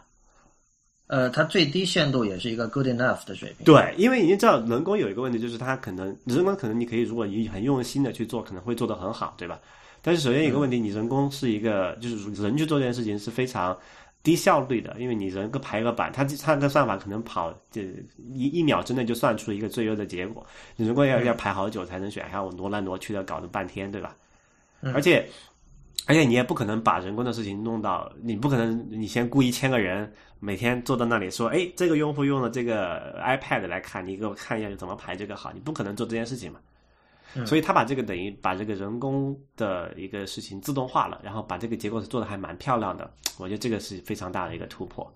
[1.06, 3.64] 呃，它最低限度也是一个 good enough 的水平。
[3.64, 9.60] 对，因为你知道人工有一个问题，就是它可能人工可能你可以如果你很用心的去做，可能会做得很好，对吧？
[10.02, 13.76] 但是首先一个问题，你人工是一个，就是人去做这件事情是非常
[14.22, 17.82] 低效率的，因为你人个排个版，它它的算法可能跑这
[18.34, 20.44] 一一秒之内就算出一个最优的结果，
[20.76, 24.16] 你如果要要排好久才能选，还要挪来挪去的，搞了半天，对吧？
[24.94, 25.28] 而且
[26.06, 36.60] 而且你也不可能把人工的事情弄到，你不可能你先雇一千个人每天坐在那里说，哎，这个用户用了这个 iPad 来看，你给我看一下怎么排这个好，你不可能做这件事情嘛。
[37.44, 45.12] 所以他把这个等于把这个人工的一个事情自动化了，然后把这个结构做的还蛮漂亮的，我觉得这个是非常大的一个突破。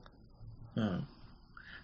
[0.74, 1.02] 嗯，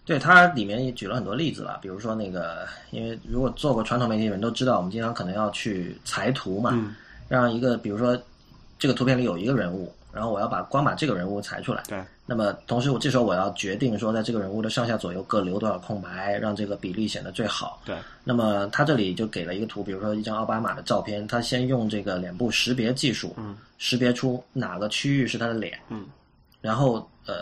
[0.05, 6.95] 对，它里面也举了很多例子了，比如说那个，因为如果做过传统媒体的人都知道，我们经常可能要去裁图嘛，
[7.27, 8.19] 让一个比如说
[8.77, 11.83] 这个图片里有一个人物，然后我要把光把这个人物裁出来。
[11.87, 17.81] 对，那么同时我这时候我要决定说，在这个人物的上下左右各留多少空白，让这个比例显得最好。
[17.83, 26.05] 对，那么他这里就给了一个图，比如说一张奥巴马的照片，他先用这个脸部识别技术，嗯，识别出哪个区域是他的脸，嗯，
[26.61, 27.33] 然后呃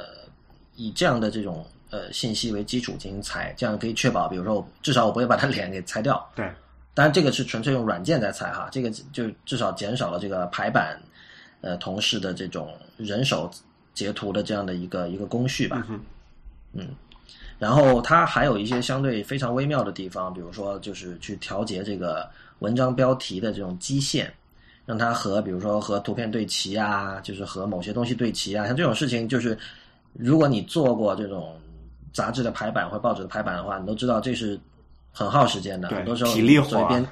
[0.78, 6.26] 以这样的这种呃信息为基础进行裁，这样可以确保，比如说至少我不会把他脸给裁掉。
[6.34, 6.50] 对，
[6.94, 10.98] 当然这个是纯粹用软件在裁哈，这个就至少减少了这个排版
[11.60, 13.52] 呃同事的这种人手
[13.98, 15.84] 截图的这样的一个一个工序吧。
[15.90, 16.00] 嗯
[16.74, 16.90] 嗯，
[17.58, 22.30] 然后它还有一些相对非常微妙的地方，比如说就是去调节这个
[22.60, 24.32] 文章标题的这种基线，
[24.86, 29.58] 让它和比如说和图片对齐啊，就是和某些东西对齐啊，像这种事情，就是
[30.14, 31.60] 如果你做过这种
[32.14, 34.60] 杂志的排版或报纸的排版的话，你都知道这是
[35.12, 37.08] 很耗时间的，很多时候体力活作为编。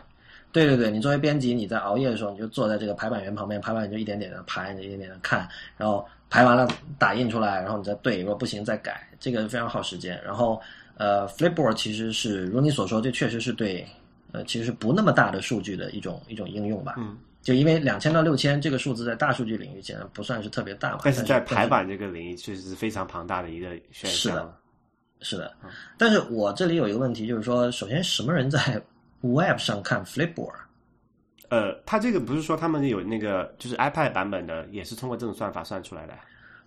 [0.51, 6.67] 对对对，你作为编辑，你在熬夜的时候，你就坐在这个排版员旁边，排版员就一点点的排，你就一点点的看，然后排完了
[6.97, 10.21] 打印出来，然后你再对，如果不行再改，这个非常耗时间。
[10.23, 10.61] 然后
[10.97, 13.85] 呃，Flipboard 其实是如你所说，这确实是对
[14.31, 16.95] 呃其实是不那么大的数据的一种一种应用吧。
[16.97, 24.57] 嗯，就因为两千到六千这个数字在大数据领域显然不算是特别大嘛，但是是在排版这个领域确实是非常庞大的一个选是的项。
[25.21, 28.59] 是的嗯，但是我这里有一个问题，就是说，首先什么人在
[29.21, 30.53] Web 上看 Flipboard？
[31.55, 36.13] 呃，它这个不是说他们有那个就是 iPad 版本的，也是通过这种算法算出来的。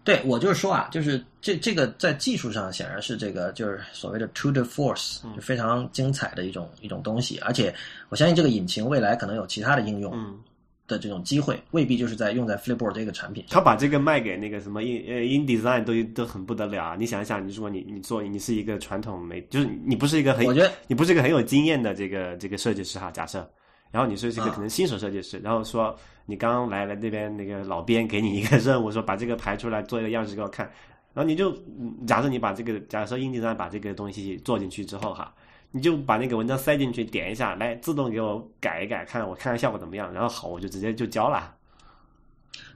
[0.04, 7.74] 对我就是说啊，就是这这个在技术上显然是这个就是所谓的 to the force，就非常精彩的一种一种东西，而且
[8.08, 10.38] 我相信这个引擎未来可能有其他的应用嗯，
[10.86, 13.44] 的这种机会，未必就是在用在 Flipboard 这个产品。
[13.50, 16.96] 他把这个卖给那个什么 In 呃 InDesign 都都很不得了啊！
[16.98, 23.46] 你想一想，你如果你你做你是一个传统媒，就是你不是一个很我觉得你不是一个很有经验的这个这个设计师哈，假设，
[23.90, 30.66] 然后你是这个啊可能新手设计师，然后说你刚刚来了那边那个老编给你一个任务，说把这个排出来做一个样式给我看，
[31.14, 35.32] 然后你就嗯假设你把这个假设 InDesign 把这个东西做进去之后哈，
[35.70, 41.54] 你就把那个文章塞进去，点一下来自动给我改一改，看我看看效果怎么样，然后好我就直接就交了。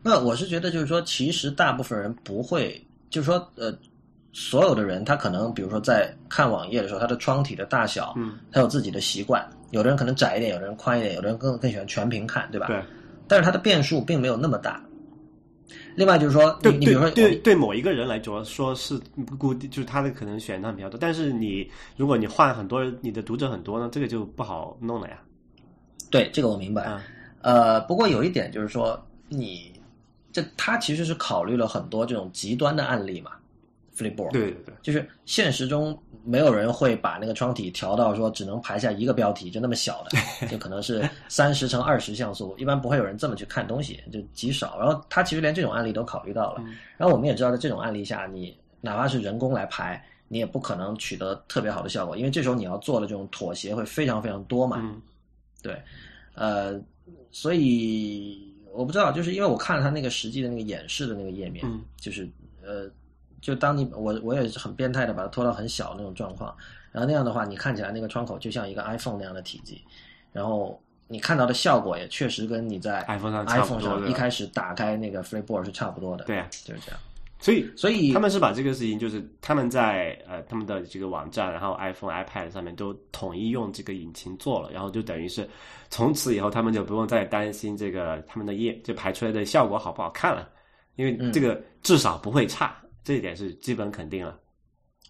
[0.03, 3.73] 那我是觉得，就是说，其实大部分人不会，就是说，呃，
[4.33, 9.49] 所有的人他可能，比如说在看网页的时候，他的窗体的大小，嗯，他有自己的习惯。
[9.73, 12.69] 有的人可能窄一点，有的人宽一点，有的人更更喜欢全屏看，对吧？
[12.69, 12.81] 对。
[13.27, 14.83] 但是它的变数并没有那么大。
[15.95, 20.99] 另外就是说，对你你比如说对对对某一个人来说，说是不固定，就是他的可能选项比较多。
[20.99, 25.19] 但是你如果你换很多，你的读者很多呢，这个就不好弄了呀。
[26.11, 26.83] 对这个我明白。
[26.85, 27.03] 啊，
[27.41, 29.73] 呃，不过有一点就是说，你
[30.33, 33.31] 这他其实是考虑了很多这种极端的案例嘛
[33.97, 34.33] ，Flipboard。
[34.33, 40.19] 对对对，就是现实中没有人会把那个窗体调到说只能排下一个标题，就那么小的，
[40.49, 44.79] 就可能是三十乘二十像素，一般不会有人这么去看东西，就极少。
[44.79, 46.63] 然后他其实连这种案例都考虑到了。
[46.67, 54.79] 嗯然后我们也知道，在这种案例下，你哪怕是人工来排，你也不可能取得特别好的效果，因为这时候你要做的这种妥协会非常非常多嘛。
[54.81, 55.03] 嗯
[55.63, 55.81] 对，
[56.35, 56.81] 呃，
[57.31, 62.29] 所以我不知道，就是因为我看了他那个实际的那个演示的那个页面，嗯就是
[62.65, 62.89] 呃，
[63.43, 66.57] 就当你我我也是很变态的把它拖到很小那种状况，
[66.91, 69.83] 然后那样的话，你看起来那个窗口就像一个 iPhone 那样的体积，
[70.33, 77.01] 然后你看到的效果也确实跟你在 iPhone 上 iPhone 上一开始打开那个 Flipboard 是差不多的，对啊，就是这样。
[77.41, 85.49] 所以所以他们是把这个事情，就是他们在呃他们的这个网站，然后 iPhone、iPad 上面都统一用这个引擎做了，然后就等于是
[85.91, 90.49] 从此以后他们就不用再担心这个他们的页就排出来的效果好不好看了，
[90.95, 94.39] 因为这个至少不会差，这一点是基本肯定了。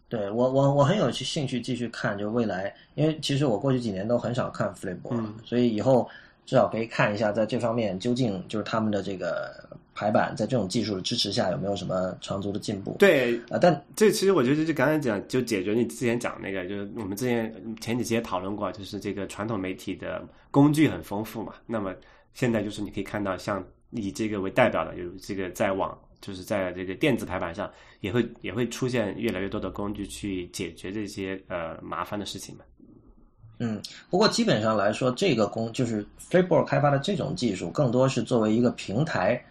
[0.08, 6.08] 对我我我很有兴趣继续看，就未来，因为其实我过去几年都很少看 Flipboard，、嗯所以以后
[6.44, 9.54] 至少可以看一下，在这方面究竟就是他们的这个
[9.94, 12.96] 排版在这种技术的支持下有没有什么长足的进步。
[12.98, 21.54] 对，啊、但这其实我觉得就刚才讲，就解决你之前讲那个，就是我们之前前几期也讨论过，就是这个传统媒体的工具很丰富嘛。
[21.66, 21.94] 那么
[22.34, 27.70] 现在就是你可以看到，像以这个为代表的，有这个在网，就是在这个电子排版上，
[28.00, 32.64] 也会也会出现越来越多的工具去解决这些呃麻烦的事情嘛。
[33.58, 39.44] 嗯，不过基本上来说，这个工就是 Flipboard 开发的这种技术，更多是作为一个平台，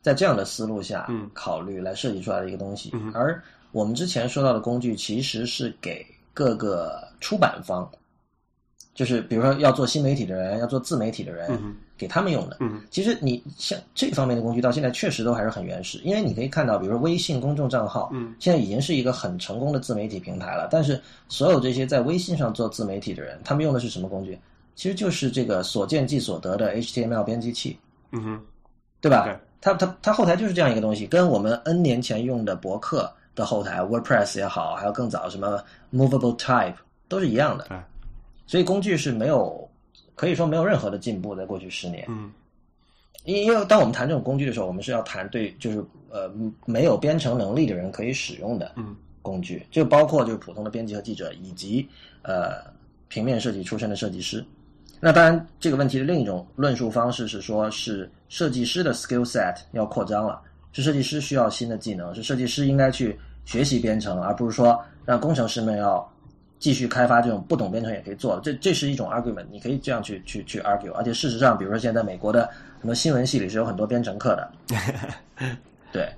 [0.00, 2.90] 在这样的思路下嗯考虑来设计出来的一个东西。
[2.94, 7.90] 嗯而我们之前说到的工具，其实是给各个出版方，
[8.94, 12.56] 就是比如说要做新媒体的人，要做自媒体的人，嗯给他们用的。
[12.60, 20.68] 嗯其实你像这方面的工具，到现在确实都还是很原始，因为你可以看到，比如说微信公众账号，嗯现在已经是一个很成功的自媒体平台了。
[20.70, 24.38] 但是所有这些在微信上做自媒体的人，他们用的是什么工具？
[24.76, 27.78] 其实就是这个所见即所得的 HTML 编辑器，
[28.10, 28.40] 嗯哼，
[29.00, 29.24] 对吧？
[29.24, 36.74] 对它它它后台就是这样一个东西，跟我们 N 年前用的博客的后台 WordPress 也好，还有更早什么 Movable Type
[37.08, 37.66] 都是一样的。
[37.68, 37.78] 对，
[38.46, 39.68] 所以工具是没有
[40.14, 42.04] 可以说没有任何的进步，在过去十年。
[42.08, 42.30] 嗯
[43.24, 46.30] 因因为当我们谈这种工具的时候，我们是要谈对就是呃
[46.66, 51.88] 没有编程能力的人可以使用的嗯工具，就包括就是普通的编辑和记者，以及
[52.20, 52.62] 呃
[53.08, 54.44] 平面设计出身的设计师。
[55.00, 60.42] 那当然，这个问题的另一种论述方式是说，是设计师的 skill set 要扩张了，
[60.72, 66.06] 是设计师需要新的技能，是设计师应该去学习编程，而不是说让工程师们要
[66.64, 68.40] 继续开发这种不懂编程也可以做。
[68.42, 70.90] 这这是一种 argument，你可以这样去去去 argue。
[70.92, 72.48] 而且事实上，比如说现在美国的
[72.80, 74.50] 很多新闻系里是有很多编程课的，
[75.92, 76.08] 对，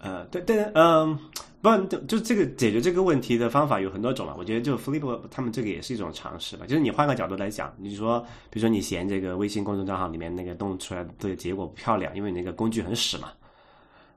[0.00, 1.18] 呃，对对，嗯，
[1.60, 4.34] 不然就就这个解决这个问题的方法有很多种嘛。
[4.38, 6.64] 我觉得就 Flip 他们这个也是一种尝试吧。
[6.66, 8.18] 就是你换个角度来讲，你说，
[8.48, 13.28] 比如说你嫌这个微信公众账号里面那个弄出来的结果不漂亮，因为你那个工具很屎嘛。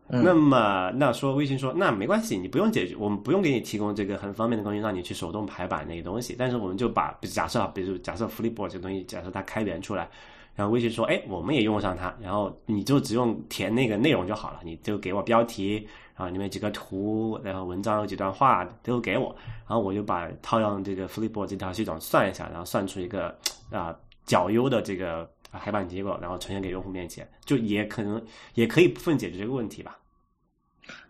[0.07, 6.35] 那么，那说微信说，那没关系，你不用解决，我们不用给你提供这个很方便的工具，让你去手动排版那个东西。
[6.37, 10.07] 但是我们就把，比假设啊，比如假设 Flipboard 这个东西，假设它开源出来，
[10.55, 19.35] 然后微信说，哎，我们也用上它，然后你就只用填那个内容就好了，你就给我标题，然后里面几个图，然后文章有几段话都给我，
[19.67, 23.35] 然后我就把套用这个 Flipboard 这套系统算一下，然后算出一个
[23.71, 23.95] 啊、
[24.25, 25.27] 较优的这个
[25.59, 29.97] 排版结果，然后呈现给用户面前，就也可能也可以部分解决这个问题吧。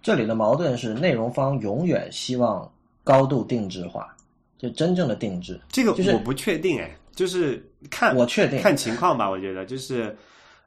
[0.02, 2.72] 这里的矛盾是内容方永远希望
[3.04, 4.16] 高度定制化，
[4.58, 5.60] 就真正的定制。
[5.70, 9.30] 这个就是我不确定哎，就是看我确定看情况吧。
[9.30, 10.16] 我觉得就是，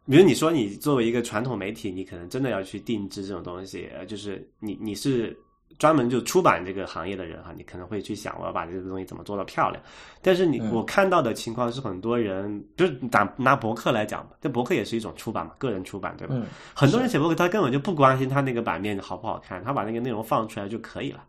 [0.04, 5.34] 比如你说你作为一个传统媒体，你可能真的要去定制这种东西，呃就是你你是
[5.78, 9.82] 专门就出版这个行业的人哈，你可能会去想我要把这个东西怎么做到漂亮。
[10.22, 16.34] 但是你、嗯我看到的情况是，很多人就是拿拿博客来讲吧，这博客也是一种出版嘛，个人出版对吧？
[16.36, 21.24] 嗯，很多人写博客，他根本就不关心他那个版面好不好看，他把那个内容放出来就可以了。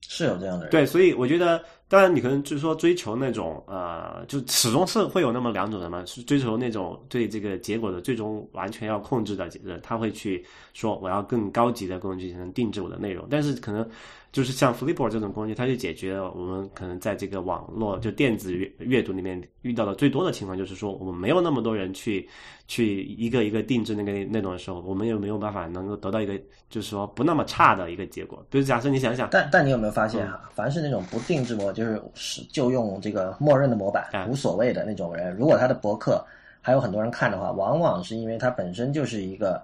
[0.00, 0.70] 是有这样的人。
[0.70, 13.88] 对，所以我觉得，当然你可能就是说追求那种呃，就始终是会有那么两种人嘛，是追求那种对这个结果的最终完全要控制的人，他会去说我要更高级的工具才能定制我的内容，但是可能
[14.30, 22.28] 就是像 Flipboard 这种工具，它就解决了我们可能在这个网络就电子阅阅读里面遇到的最多的情况，就是说我们没有那么多人去
[22.66, 28.44] 去一个一个定制那个内容的时候，我们又没有办法能够得到一个就是说不那么差的一个结果。
[28.50, 36.24] 比如假设你想想，但但你有没有发现嗯哈，凡是那种不定制模，就是是就用这个默认的模板啊，无所谓的那种人，如果他的博客
[36.60, 39.62] 还有很多人看的话，往往是因为他本身就是一个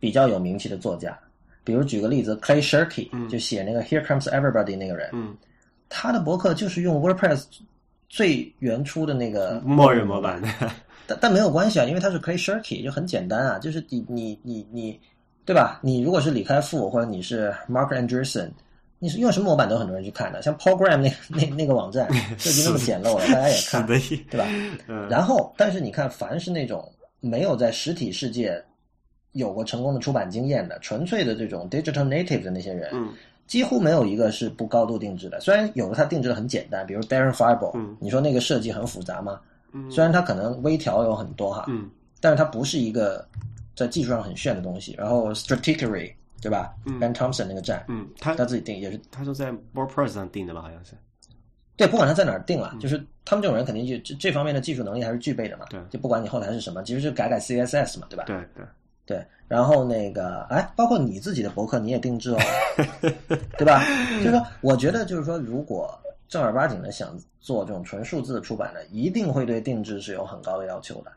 [0.00, 1.16] 比较有名气的作家。
[1.62, 3.28] 比如举个例子，Clay Shirky，、嗯。
[3.28, 5.36] 就写那个 Here Comes Everybody 那个人，嗯，
[5.88, 7.44] 他的博客就是用 WordPress
[8.08, 10.42] 最原初的那个默认模板，
[11.06, 14.98] 但但没有关系啊，因为他是 Clay Shirky，就很简单啊，就是你你你你，
[15.44, 15.78] 对吧？
[15.82, 18.50] 你如果是李开复或者你是 Mark Andreessen，
[18.98, 23.98] 你是用什么模板都很多人去看的，像 Program 那那那个网站 设计那么简陋了，大家也看，的，
[24.30, 24.46] 对吧？
[24.88, 26.90] 嗯，然后，但是你看，凡是那种
[27.20, 28.62] 没有在实体世界
[29.32, 33.12] 有过成功的出版经验的，纯粹的这种 digital native 的那些人，嗯
[33.46, 35.40] 几乎没有一个是不高度定制的。
[35.40, 39.40] 虽然有的他定制的很简单，比如 Fireball，、嗯你说那个设计很复杂吗？
[39.72, 41.88] 嗯虽然它可能微调有很多哈，嗯
[42.20, 43.26] 但是它不是一个
[43.74, 44.94] 在技术上很炫的东西。
[44.98, 50.92] 然后 Strategery 对吧、嗯 b e n Thompson 那个站，嗯，他他自己定也是他说在 WordPress 上定的吧，好像是，
[51.76, 55.66] 对，不管他在哪儿定了，就是他们这种人肯定就这这方面的技术能力还是具备的嘛。
[55.70, 58.24] 对就不管你后台是什么，其实就改改 CSS 嘛，对吧？
[58.26, 58.64] 对对，
[59.06, 62.38] 对，然后那个，哎，包括你自己的博客你也定制哦，
[63.58, 63.82] 对吧？
[64.18, 71.12] 就是说，我觉得就是说，如果正儿八经的想做这种纯数字出版的，一定会对定制是有很高的要求的。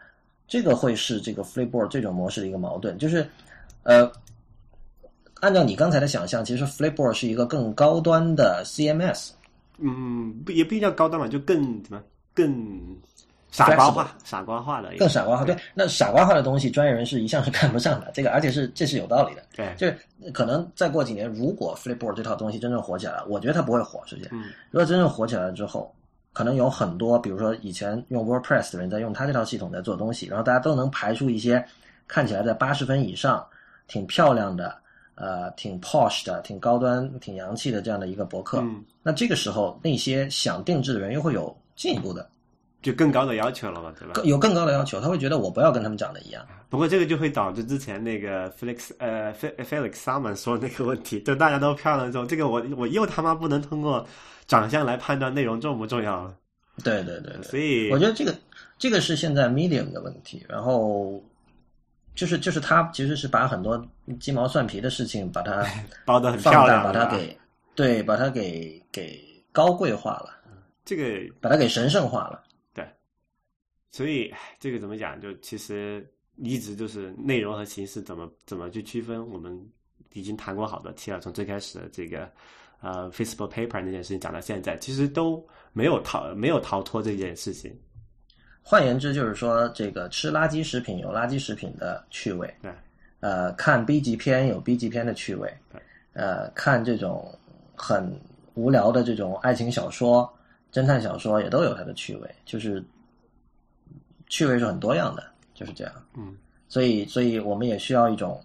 [0.47, 3.25] 这个会是这个 Flipboard 这种模式的一个矛盾，就是，
[3.83, 4.09] 呃，
[5.41, 9.31] 按照你刚才的想象，其实 Flipboard 是一个更高端的 CMS，
[9.79, 12.01] 嗯，不也不一定叫高端嘛，就更怎么
[12.33, 12.97] 更
[13.51, 15.43] 傻瓜化、傻瓜化的更傻瓜化。
[15.43, 18.09] 对，那傻瓜化的东西，专业人士一向是看不上的。
[18.13, 19.43] 这个，而且是这是有道理的。
[19.53, 24.29] 对，就是可能再过几年，如果 Flipboard 这套东西真正火起来了，我觉得它不会火，首先。
[24.31, 25.93] 嗯如果真正火起来了之后，
[26.31, 31.65] 可能有很多，比如说以前用 WordPress 的人在用它这套系统在做东西，然后大家都能排出一些
[32.07, 33.45] 看起来在八十分以上、
[33.87, 34.77] 挺漂亮的、
[35.15, 38.59] 呃，挺 posh 的、挺高端、挺洋气的这样的一个博客。
[38.59, 42.27] 嗯，那这个时候，那些想定制的人又会有进一步的、
[42.81, 44.13] 就更高的要求了嘛，对吧？
[44.13, 46.45] 更有更高的要求，他会觉得我不要跟他们长得一样。
[46.69, 54.05] 不过这个就会导致之前那个 Felix 呃 Fe- Felix Salmon 说的那个问题，就大家都漂亮之后，这个我我又他妈不能通过
[54.47, 56.33] 长相来判断内容重不重要了，
[56.83, 57.43] 对对对对。
[57.43, 58.33] 所以我觉得这个
[58.79, 61.21] 这个是现在 medium 的问题，然后
[62.21, 63.83] 就是就是他其实是把很多
[64.19, 65.65] 鸡毛蒜皮的事情把它
[66.05, 67.35] 包的很漂亮，把它给
[67.73, 69.19] 对，把它给给
[69.51, 70.39] 高贵化了，
[70.85, 72.43] 这个把它给神圣化了。
[72.75, 72.87] 对
[73.89, 75.19] 所以这个怎么讲？
[75.19, 79.59] 就其实一直就是内容和形式怎么怎么去区分，我们
[80.13, 81.19] 已经谈过好多期了。
[81.19, 82.31] 从最开始的这个
[82.81, 85.43] 呃 Facebook paper 那件事情讲到现在，其实都
[85.73, 87.75] 没有逃没有逃脱这件事情。
[88.63, 92.71] 换言之，就是说，这个吃垃圾食品有垃圾食品的趣味，对，
[93.19, 95.81] 呃，看 B 级片有 B 级片的趣味对，
[96.13, 97.37] 呃，看这种
[97.75, 98.17] 很
[98.53, 100.31] 无聊的这种爱情小说、
[100.71, 102.83] 侦探小说也都有它的趣味，就是
[104.27, 105.93] 趣味是很多样的，就是这样。
[106.15, 106.37] 嗯，
[106.69, 108.41] 所以，所以我们也需要一种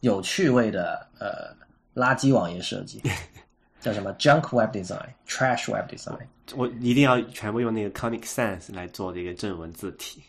[0.00, 1.52] 有趣味的呃
[1.94, 3.02] 垃圾网页设计，
[3.80, 6.26] 叫什么 junk web design、trash web design。
[6.56, 10.22] 我一定要全部用那个 Comic Sans 来做这个正文字体。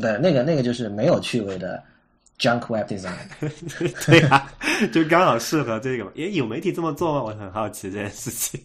[0.00, 1.82] 对，那个那个就是没有趣味的
[2.38, 3.14] junk web design。
[4.06, 4.50] 对啊，
[4.92, 6.10] 就刚好适合这个嘛。
[6.14, 7.22] 也有媒体这么做吗？
[7.22, 8.60] 我很好奇这件事情。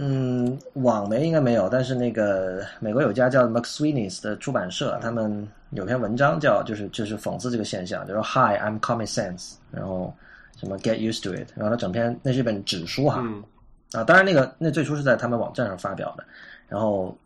[0.00, 10.14] 嗯，网媒应该没有，但是那个美国有家叫 McSweeney's 的出版社，他们有篇文章叫就是就是讽刺这个现象，就说 Hi, I'm Comic Sans，然后
[10.56, 13.42] 什么 Get used to it，然后它整篇那是一本纸书哈，嗯，
[13.92, 16.24] 啊，当然那个那最初是在他们网站上发表的，
[16.68, 17.16] 然后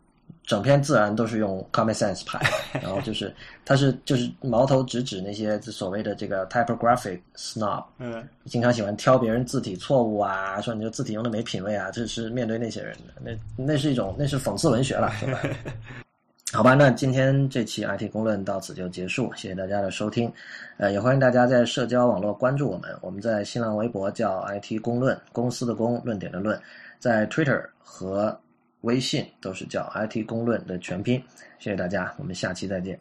[0.45, 3.33] 整篇自然都是用排的，然后就是
[3.65, 15.39] 他是就是矛头直指那些所谓的这个 typographic snob，嗯，经常喜欢挑别人字体错误啊，说你这字体用的没品位啊，这是面对那些人的，那那是一种那是讽刺文学了，是吧？
[16.53, 20.31] 好吧，那今天这期 IT 公论到此就结束，谢谢大家的收听，
[20.77, 26.61] 呃，也欢迎大家在社交网络关注我们，我们在新浪微博叫 IT 公论，公司的公，论点的论，
[26.99, 28.39] 在 Twitter 和
[28.81, 31.19] 微信都是叫 IT 公论的全拼，
[31.57, 32.99] 谢谢大家，我们下期再见。